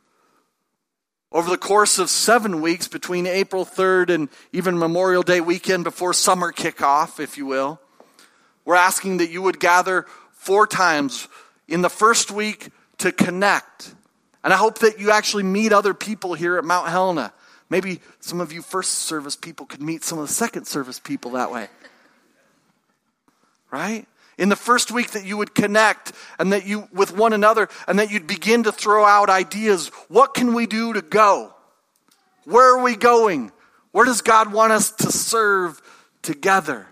over 1.30 1.48
the 1.48 1.56
course 1.56 2.00
of 2.00 2.10
seven 2.10 2.60
weeks 2.62 2.88
between 2.88 3.28
April 3.28 3.64
3rd 3.64 4.10
and 4.10 4.28
even 4.52 4.76
Memorial 4.76 5.22
Day 5.22 5.40
weekend 5.40 5.84
before 5.84 6.12
summer 6.12 6.50
kickoff, 6.50 7.20
if 7.20 7.38
you 7.38 7.46
will, 7.46 7.80
we're 8.66 8.74
asking 8.74 9.18
that 9.18 9.30
you 9.30 9.40
would 9.40 9.58
gather 9.58 10.04
four 10.32 10.66
times 10.66 11.28
in 11.66 11.80
the 11.80 11.88
first 11.88 12.30
week 12.30 12.68
to 12.98 13.12
connect. 13.12 13.94
And 14.44 14.52
I 14.52 14.56
hope 14.56 14.80
that 14.80 15.00
you 15.00 15.10
actually 15.10 15.44
meet 15.44 15.72
other 15.72 15.94
people 15.94 16.34
here 16.34 16.58
at 16.58 16.64
Mount 16.64 16.88
Helena. 16.88 17.32
Maybe 17.70 18.00
some 18.20 18.40
of 18.40 18.52
you 18.52 18.62
first 18.62 18.92
service 18.92 19.36
people 19.36 19.66
could 19.66 19.82
meet 19.82 20.04
some 20.04 20.18
of 20.18 20.28
the 20.28 20.34
second 20.34 20.66
service 20.66 21.00
people 21.00 21.32
that 21.32 21.50
way. 21.50 21.68
Right? 23.70 24.06
In 24.38 24.48
the 24.48 24.56
first 24.56 24.90
week 24.90 25.12
that 25.12 25.24
you 25.24 25.36
would 25.36 25.54
connect 25.54 26.12
and 26.38 26.52
that 26.52 26.66
you 26.66 26.88
with 26.92 27.16
one 27.16 27.32
another 27.32 27.68
and 27.88 27.98
that 27.98 28.10
you'd 28.10 28.26
begin 28.26 28.64
to 28.64 28.72
throw 28.72 29.04
out 29.04 29.30
ideas. 29.30 29.88
What 30.08 30.34
can 30.34 30.54
we 30.54 30.66
do 30.66 30.92
to 30.92 31.02
go? 31.02 31.54
Where 32.44 32.78
are 32.78 32.82
we 32.82 32.96
going? 32.96 33.50
Where 33.92 34.04
does 34.04 34.22
God 34.22 34.52
want 34.52 34.72
us 34.72 34.90
to 34.92 35.10
serve 35.10 35.80
together? 36.22 36.86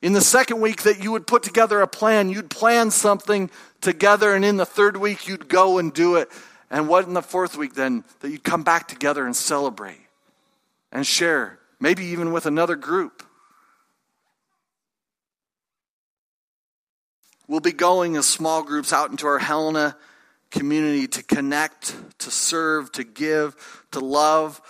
In 0.00 0.12
the 0.12 0.20
second 0.20 0.60
week, 0.60 0.82
that 0.82 1.02
you 1.02 1.10
would 1.12 1.26
put 1.26 1.42
together 1.42 1.80
a 1.80 1.88
plan. 1.88 2.30
You'd 2.30 2.50
plan 2.50 2.90
something 2.90 3.50
together, 3.80 4.34
and 4.34 4.44
in 4.44 4.56
the 4.56 4.66
third 4.66 4.96
week, 4.96 5.26
you'd 5.26 5.48
go 5.48 5.78
and 5.78 5.92
do 5.92 6.16
it. 6.16 6.28
And 6.70 6.88
what 6.88 7.06
in 7.06 7.14
the 7.14 7.22
fourth 7.22 7.56
week, 7.56 7.74
then? 7.74 8.04
That 8.20 8.30
you'd 8.30 8.44
come 8.44 8.62
back 8.62 8.86
together 8.86 9.26
and 9.26 9.34
celebrate 9.34 10.00
and 10.92 11.06
share, 11.06 11.58
maybe 11.80 12.04
even 12.06 12.32
with 12.32 12.46
another 12.46 12.76
group. 12.76 13.24
We'll 17.48 17.60
be 17.60 17.72
going 17.72 18.16
as 18.16 18.26
small 18.26 18.62
groups 18.62 18.92
out 18.92 19.10
into 19.10 19.26
our 19.26 19.38
Helena 19.38 19.96
community 20.50 21.08
to 21.08 21.22
connect, 21.22 21.94
to 22.20 22.30
serve, 22.30 22.92
to 22.92 23.04
give, 23.04 23.56
to 23.92 24.00
love, 24.00 24.60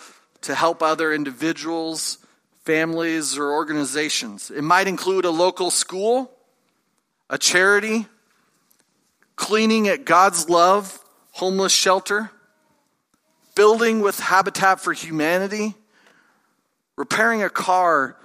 to 0.42 0.54
help 0.54 0.82
other 0.82 1.12
individuals 1.12 2.18
families, 2.68 3.38
or 3.38 3.50
organizations. 3.50 4.50
It 4.50 4.60
might 4.60 4.88
include 4.88 5.24
a 5.24 5.30
local 5.30 5.70
school, 5.70 6.30
a 7.30 7.38
charity, 7.38 8.06
cleaning 9.36 9.88
at 9.88 10.04
God's 10.04 10.50
Love 10.50 11.02
homeless 11.30 11.72
shelter, 11.72 12.30
building 13.54 14.00
with 14.00 14.20
Habitat 14.20 14.80
for 14.80 14.92
Humanity, 14.92 15.76
repairing 16.98 17.42
a 17.42 17.48
car 17.48 18.16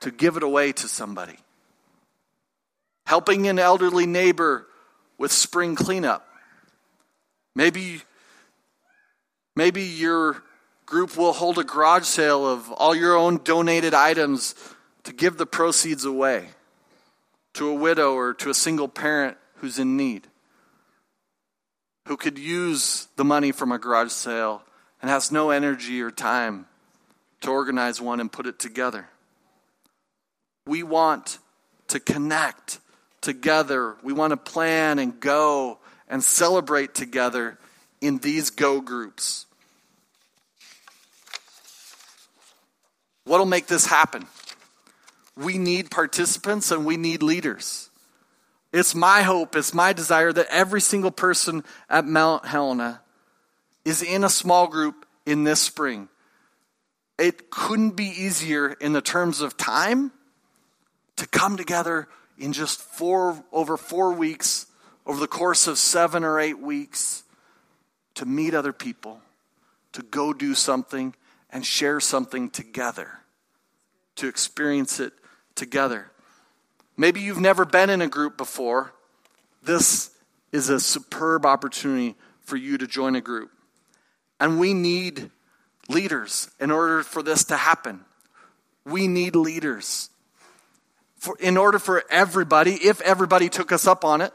to 0.00 0.10
give 0.10 0.36
it 0.36 0.42
away 0.42 0.72
to 0.72 0.88
somebody, 0.88 1.38
helping 3.06 3.46
an 3.46 3.60
elderly 3.60 4.06
neighbor 4.06 4.66
with 5.18 5.30
spring 5.30 5.76
cleanup. 5.76 6.26
Maybe, 7.54 8.02
maybe 9.54 9.82
you're 9.84 10.42
group 10.88 11.18
will 11.18 11.34
hold 11.34 11.58
a 11.58 11.64
garage 11.64 12.04
sale 12.04 12.46
of 12.46 12.72
all 12.72 12.94
your 12.94 13.14
own 13.14 13.38
donated 13.44 13.92
items 13.92 14.54
to 15.04 15.12
give 15.12 15.36
the 15.36 15.44
proceeds 15.44 16.06
away 16.06 16.48
to 17.52 17.68
a 17.68 17.74
widow 17.74 18.14
or 18.14 18.32
to 18.32 18.48
a 18.48 18.54
single 18.54 18.88
parent 18.88 19.36
who's 19.56 19.78
in 19.78 19.98
need, 19.98 20.26
who 22.06 22.16
could 22.16 22.38
use 22.38 23.06
the 23.16 23.24
money 23.24 23.52
from 23.52 23.70
a 23.70 23.78
garage 23.78 24.10
sale 24.10 24.62
and 25.02 25.10
has 25.10 25.30
no 25.30 25.50
energy 25.50 26.00
or 26.00 26.10
time 26.10 26.64
to 27.42 27.50
organize 27.50 28.00
one 28.00 28.18
and 28.18 28.32
put 28.32 28.46
it 28.46 28.58
together. 28.58 29.06
We 30.66 30.82
want 30.82 31.38
to 31.88 32.00
connect 32.00 32.80
together. 33.20 33.96
We 34.02 34.14
want 34.14 34.30
to 34.30 34.38
plan 34.38 34.98
and 34.98 35.20
go 35.20 35.80
and 36.08 36.24
celebrate 36.24 36.94
together 36.94 37.58
in 38.00 38.18
these 38.18 38.48
go 38.48 38.80
groups. 38.80 39.44
What'll 43.28 43.46
make 43.46 43.66
this 43.66 43.86
happen? 43.86 44.26
We 45.36 45.58
need 45.58 45.90
participants 45.90 46.70
and 46.70 46.86
we 46.86 46.96
need 46.96 47.22
leaders. 47.22 47.90
It's 48.72 48.94
my 48.94 49.22
hope, 49.22 49.54
it's 49.54 49.72
my 49.72 49.92
desire 49.92 50.32
that 50.32 50.46
every 50.50 50.80
single 50.80 51.10
person 51.10 51.62
at 51.88 52.06
Mount 52.06 52.46
Helena 52.46 53.02
is 53.84 54.02
in 54.02 54.24
a 54.24 54.28
small 54.28 54.66
group 54.66 55.06
in 55.26 55.44
this 55.44 55.60
spring. 55.60 56.08
It 57.18 57.50
couldn't 57.50 57.96
be 57.96 58.06
easier 58.06 58.72
in 58.72 58.94
the 58.94 59.00
terms 59.00 59.40
of 59.40 59.56
time 59.56 60.10
to 61.16 61.26
come 61.26 61.56
together 61.56 62.08
in 62.38 62.52
just 62.52 62.80
four 62.80 63.42
over 63.52 63.76
four 63.76 64.12
weeks 64.12 64.66
over 65.04 65.20
the 65.20 65.28
course 65.28 65.66
of 65.66 65.78
seven 65.78 66.24
or 66.24 66.40
eight 66.40 66.58
weeks 66.58 67.24
to 68.14 68.24
meet 68.24 68.54
other 68.54 68.72
people 68.72 69.20
to 69.92 70.02
go 70.02 70.32
do 70.32 70.54
something 70.54 71.14
and 71.50 71.64
share 71.64 71.98
something 71.98 72.50
together, 72.50 73.17
to 74.18 74.28
experience 74.28 75.00
it 75.00 75.12
together. 75.54 76.10
Maybe 76.96 77.20
you've 77.20 77.40
never 77.40 77.64
been 77.64 77.90
in 77.90 78.02
a 78.02 78.08
group 78.08 78.36
before. 78.36 78.92
This 79.62 80.10
is 80.52 80.68
a 80.68 80.80
superb 80.80 81.46
opportunity 81.46 82.16
for 82.40 82.56
you 82.56 82.78
to 82.78 82.86
join 82.86 83.14
a 83.14 83.20
group. 83.20 83.50
And 84.40 84.58
we 84.58 84.74
need 84.74 85.30
leaders 85.88 86.50
in 86.60 86.70
order 86.70 87.02
for 87.02 87.22
this 87.22 87.44
to 87.44 87.56
happen. 87.56 88.04
We 88.84 89.08
need 89.08 89.36
leaders. 89.36 90.10
For, 91.16 91.36
in 91.38 91.56
order 91.56 91.78
for 91.78 92.04
everybody, 92.10 92.72
if 92.72 93.00
everybody 93.00 93.48
took 93.48 93.72
us 93.72 93.86
up 93.86 94.04
on 94.04 94.20
it, 94.20 94.32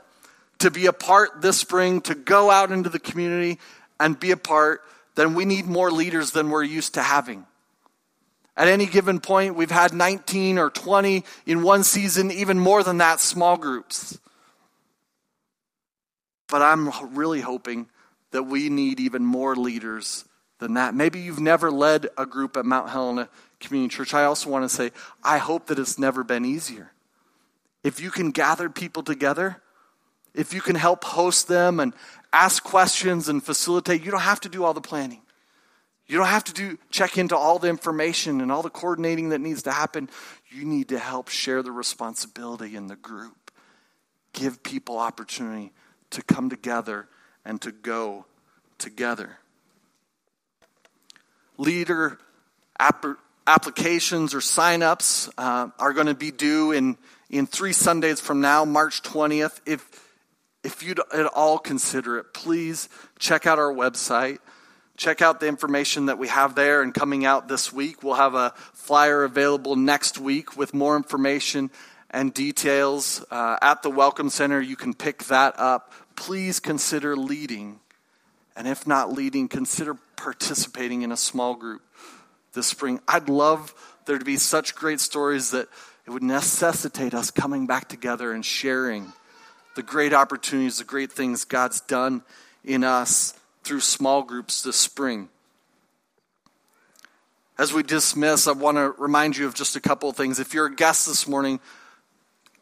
to 0.60 0.72
be 0.72 0.86
a 0.86 0.94
part 0.94 1.42
this 1.42 1.60
spring, 1.60 2.02
to 2.02 2.16
go 2.16 2.50
out 2.50 2.72
into 2.72 2.90
the 2.90 3.00
community 3.00 3.60
and 4.00 4.20
be 4.20 4.32
a 4.32 4.38
part, 4.38 4.82
then 5.16 5.34
we 5.34 5.46
need 5.46 5.66
more 5.66 5.92
leaders 5.92 6.32
than 6.32 6.50
we're 6.50 6.64
used 6.64 6.94
to 6.94 7.02
having. 7.02 7.46
At 8.56 8.68
any 8.68 8.86
given 8.86 9.20
point, 9.20 9.56
we've 9.56 9.72
had 9.72 9.94
19 9.94 10.60
or 10.60 10.70
20 10.70 11.24
in 11.46 11.64
one 11.64 11.84
season, 11.84 12.32
even 12.32 12.60
more 12.60 12.84
than 12.84 13.00
that, 13.00 13.20
small 13.20 13.58
groups. 13.58 14.20
But 16.48 16.62
I'm 16.62 16.92
really 17.16 17.42
hoping 17.42 17.88
that 18.30 18.44
we 18.44 18.70
need 18.70 19.00
even 19.00 19.26
more 19.26 19.56
leaders 19.56 20.26
than 20.60 20.76
that. 20.76 20.94
Maybe 20.94 21.20
you've 21.20 21.40
never 21.40 21.72
led 21.72 22.10
a 22.16 22.28
group 22.28 22.56
at 22.56 22.66
Mount 22.66 22.90
Helena 22.90 23.28
Community 23.60 23.96
Church. 23.96 24.14
I 24.14 24.26
also 24.26 24.52
want 24.52 24.70
to 24.70 24.76
say, 24.76 24.92
I 25.24 25.40
hope 25.40 25.66
that 25.68 25.80
it's 25.80 25.98
never 25.98 26.24
been 26.24 26.46
easier. 26.46 26.92
If 27.84 28.00
you 28.00 28.12
can 28.12 28.30
gather 28.30 28.70
people 28.70 29.02
together, 29.02 29.62
if 30.36 30.54
you 30.54 30.62
can 30.62 30.76
help 30.76 31.04
host 31.04 31.48
them 31.48 31.80
and 31.80 31.94
ask 32.32 32.64
questions 32.64 33.30
and 33.30 33.44
facilitate, 33.44 34.04
you 34.04 34.12
don't 34.12 34.22
have 34.22 34.42
to 34.42 34.50
do 34.50 34.64
all 34.64 34.76
the 34.76 34.82
planning. 34.82 35.23
You 36.08 36.18
don't 36.18 36.28
have 36.28 36.44
to 36.46 36.54
do 36.54 36.78
check 36.90 37.18
into 37.18 37.36
all 37.36 37.60
the 37.60 37.70
information 37.70 38.42
and 38.42 38.52
all 38.52 38.62
the 38.62 38.70
coordinating 38.70 39.30
that 39.30 39.40
needs 39.40 39.64
to 39.64 39.72
happen. 39.72 40.10
You 40.50 40.66
need 40.66 40.90
to 40.90 41.00
help 41.00 41.30
share 41.30 41.64
the 41.64 41.72
responsibility 41.72 42.76
in 42.76 42.88
the 42.88 42.96
group. 42.96 43.52
Give 44.34 44.62
people 44.64 44.98
opportunity 44.98 45.72
to 46.12 46.22
come 46.22 46.50
together 46.50 47.08
and 47.46 47.62
to 47.62 47.72
go 47.72 48.26
together. 48.78 49.38
Leader 51.58 52.20
app- 52.80 53.06
applications 53.48 54.34
or 54.34 54.40
signups 54.40 55.30
uh, 55.38 55.70
are 55.80 55.94
going 55.94 56.08
to 56.08 56.16
be 56.16 56.32
due 56.32 56.72
in, 56.72 56.98
in 57.30 57.48
three 57.48 57.74
Sundays 57.74 58.20
from 58.20 58.42
now, 58.42 58.66
March 58.66 59.02
20th. 59.04 59.62
If, 59.66 59.88
if 60.64 60.84
you'd 60.84 61.00
at 61.14 61.28
all 61.28 61.60
consider 61.60 62.18
it, 62.18 62.34
please 62.34 62.90
check 63.20 63.46
out 63.46 63.60
our 63.60 63.74
website. 63.74 64.40
Check 64.96 65.24
out 65.24 65.40
the 65.40 65.48
information 65.48 66.06
that 66.06 66.20
we 66.20 66.28
have 66.28 66.54
there 66.54 66.84
and 66.84 66.94
coming 66.94 67.26
out 67.26 67.48
this 67.48 67.74
week. 67.74 68.04
We'll 68.04 68.14
have 68.14 68.36
a 68.36 68.54
flyer 68.74 69.24
available 69.24 69.76
next 69.76 70.20
week 70.20 70.56
with 70.56 70.74
more 70.74 70.96
information 70.96 71.72
and 72.12 72.32
details 72.32 73.26
uh, 73.32 73.58
at 73.60 73.82
the 73.82 73.90
Welcome 73.90 74.30
Center. 74.30 74.62
You 74.62 74.76
can 74.76 74.94
pick 74.94 75.24
that 75.26 75.60
up. 75.60 75.92
Please 76.16 76.60
consider 76.60 77.16
leading. 77.16 77.80
And 78.56 78.68
if 78.68 78.86
not 78.86 79.12
leading, 79.12 79.48
consider 79.48 79.96
participating 80.16 81.02
in 81.02 81.12
a 81.12 81.18
small 81.18 81.56
group 81.56 81.82
this 82.54 82.68
spring. 82.68 83.00
I'd 83.08 83.30
love 83.30 83.74
there 84.06 84.20
to 84.20 84.26
be 84.26 84.38
such 84.38 84.76
great 84.76 85.00
stories 85.00 85.50
that 85.52 85.68
it 86.06 86.12
would 86.12 86.22
necessitate 86.22 87.16
us 87.16 87.32
coming 87.32 87.66
back 87.66 87.90
together 87.90 88.32
and 88.32 88.46
sharing 88.46 89.12
the 89.76 89.82
great 89.82 90.14
opportunities, 90.14 90.78
the 90.78 90.84
great 90.84 91.12
things 91.12 91.46
God's 91.46 91.82
done 91.82 92.22
in 92.64 92.84
us 92.84 93.34
through 93.64 93.80
small 93.82 94.24
groups 94.24 94.62
this 94.62 94.76
spring. 94.76 95.30
As 97.58 97.72
we 97.72 97.84
dismiss, 97.84 98.48
I 98.48 98.52
want 98.54 98.78
to 98.78 98.94
remind 98.98 99.38
you 99.38 99.46
of 99.46 99.54
just 99.54 99.76
a 99.76 99.80
couple 99.82 100.10
of 100.10 100.18
things. 100.18 100.40
If 100.40 100.54
you're 100.54 100.66
a 100.66 100.76
guest 100.76 101.08
this 101.08 101.28
morning, 101.28 101.60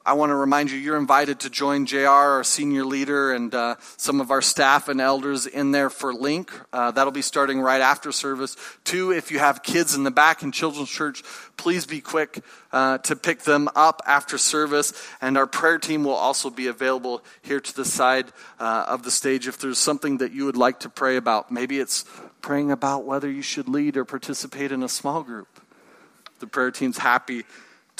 I 0.04 0.14
want 0.14 0.32
to 0.32 0.36
remind 0.36 0.72
you, 0.72 0.80
you're 0.80 0.98
invited 0.98 1.42
to 1.42 1.50
join 1.52 1.86
JR, 1.86 2.08
our 2.08 2.44
senior 2.44 2.84
leader, 2.84 3.34
and 3.34 3.54
uh, 3.54 3.76
some 3.98 4.20
of 4.20 4.32
our 4.32 4.42
staff 4.42 4.88
and 4.88 5.00
elders 5.00 5.46
in 5.46 5.72
there 5.72 5.92
for 5.92 6.12
Link. 6.12 6.52
Uh, 6.74 6.90
that'll 6.90 7.12
be 7.12 7.22
starting 7.22 7.62
right 7.62 7.82
after 7.82 8.12
service. 8.12 8.58
Two, 8.84 9.12
if 9.12 9.30
you 9.30 9.38
have 9.38 9.62
kids 9.62 9.94
in 9.94 10.04
the 10.04 10.10
back 10.10 10.42
in 10.42 10.52
Children's 10.52 10.90
Church, 10.90 11.22
please 11.56 11.86
be 11.86 12.02
quick 12.02 12.44
uh, 12.72 12.98
to 13.00 13.16
pick 13.16 13.42
them 13.42 13.70
up 13.76 14.02
after 14.08 14.40
service. 14.40 14.92
And 15.22 15.38
our 15.38 15.46
prayer 15.46 15.78
team 15.78 16.04
will 16.04 16.14
also 16.14 16.50
be 16.50 16.66
available 16.66 17.24
here 17.44 17.60
to 17.60 17.76
the 17.76 17.86
side 17.86 18.26
uh, 18.60 18.86
of 18.88 19.04
the 19.04 19.12
stage 19.12 19.48
if 19.48 19.60
there's 19.60 19.78
something 19.78 20.18
that 20.18 20.32
you 20.32 20.46
would 20.46 20.58
like 20.58 20.80
to 20.80 20.90
pray 20.90 21.16
about. 21.16 21.52
Maybe 21.52 21.80
it's 21.80 22.06
praying 22.42 22.72
about 22.72 23.06
whether 23.06 23.30
you 23.30 23.44
should 23.44 23.70
lead 23.70 23.98
or 23.98 24.06
participate 24.06 24.72
in 24.72 24.82
a 24.82 24.90
small 24.90 25.22
group. 25.22 25.48
The 26.40 26.48
prayer 26.48 26.72
team's 26.72 26.98
happy 26.98 27.46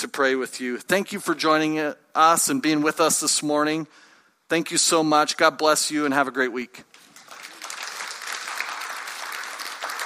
to 0.02 0.08
pray 0.08 0.36
with 0.36 0.60
you. 0.60 0.80
Thank 0.80 1.12
you 1.12 1.20
for 1.20 1.36
joining 1.36 1.80
us 2.16 2.50
and 2.50 2.62
being 2.62 2.82
with 2.82 3.00
us 3.00 3.20
this 3.20 3.44
morning. 3.44 3.88
Thank 4.50 4.72
you 4.72 4.78
so 4.78 5.04
much. 5.04 5.38
God 5.38 5.58
bless 5.60 5.92
you 5.92 6.06
and 6.06 6.14
have 6.14 6.28
a 6.28 6.32
great 6.32 6.52
week. 6.52 6.84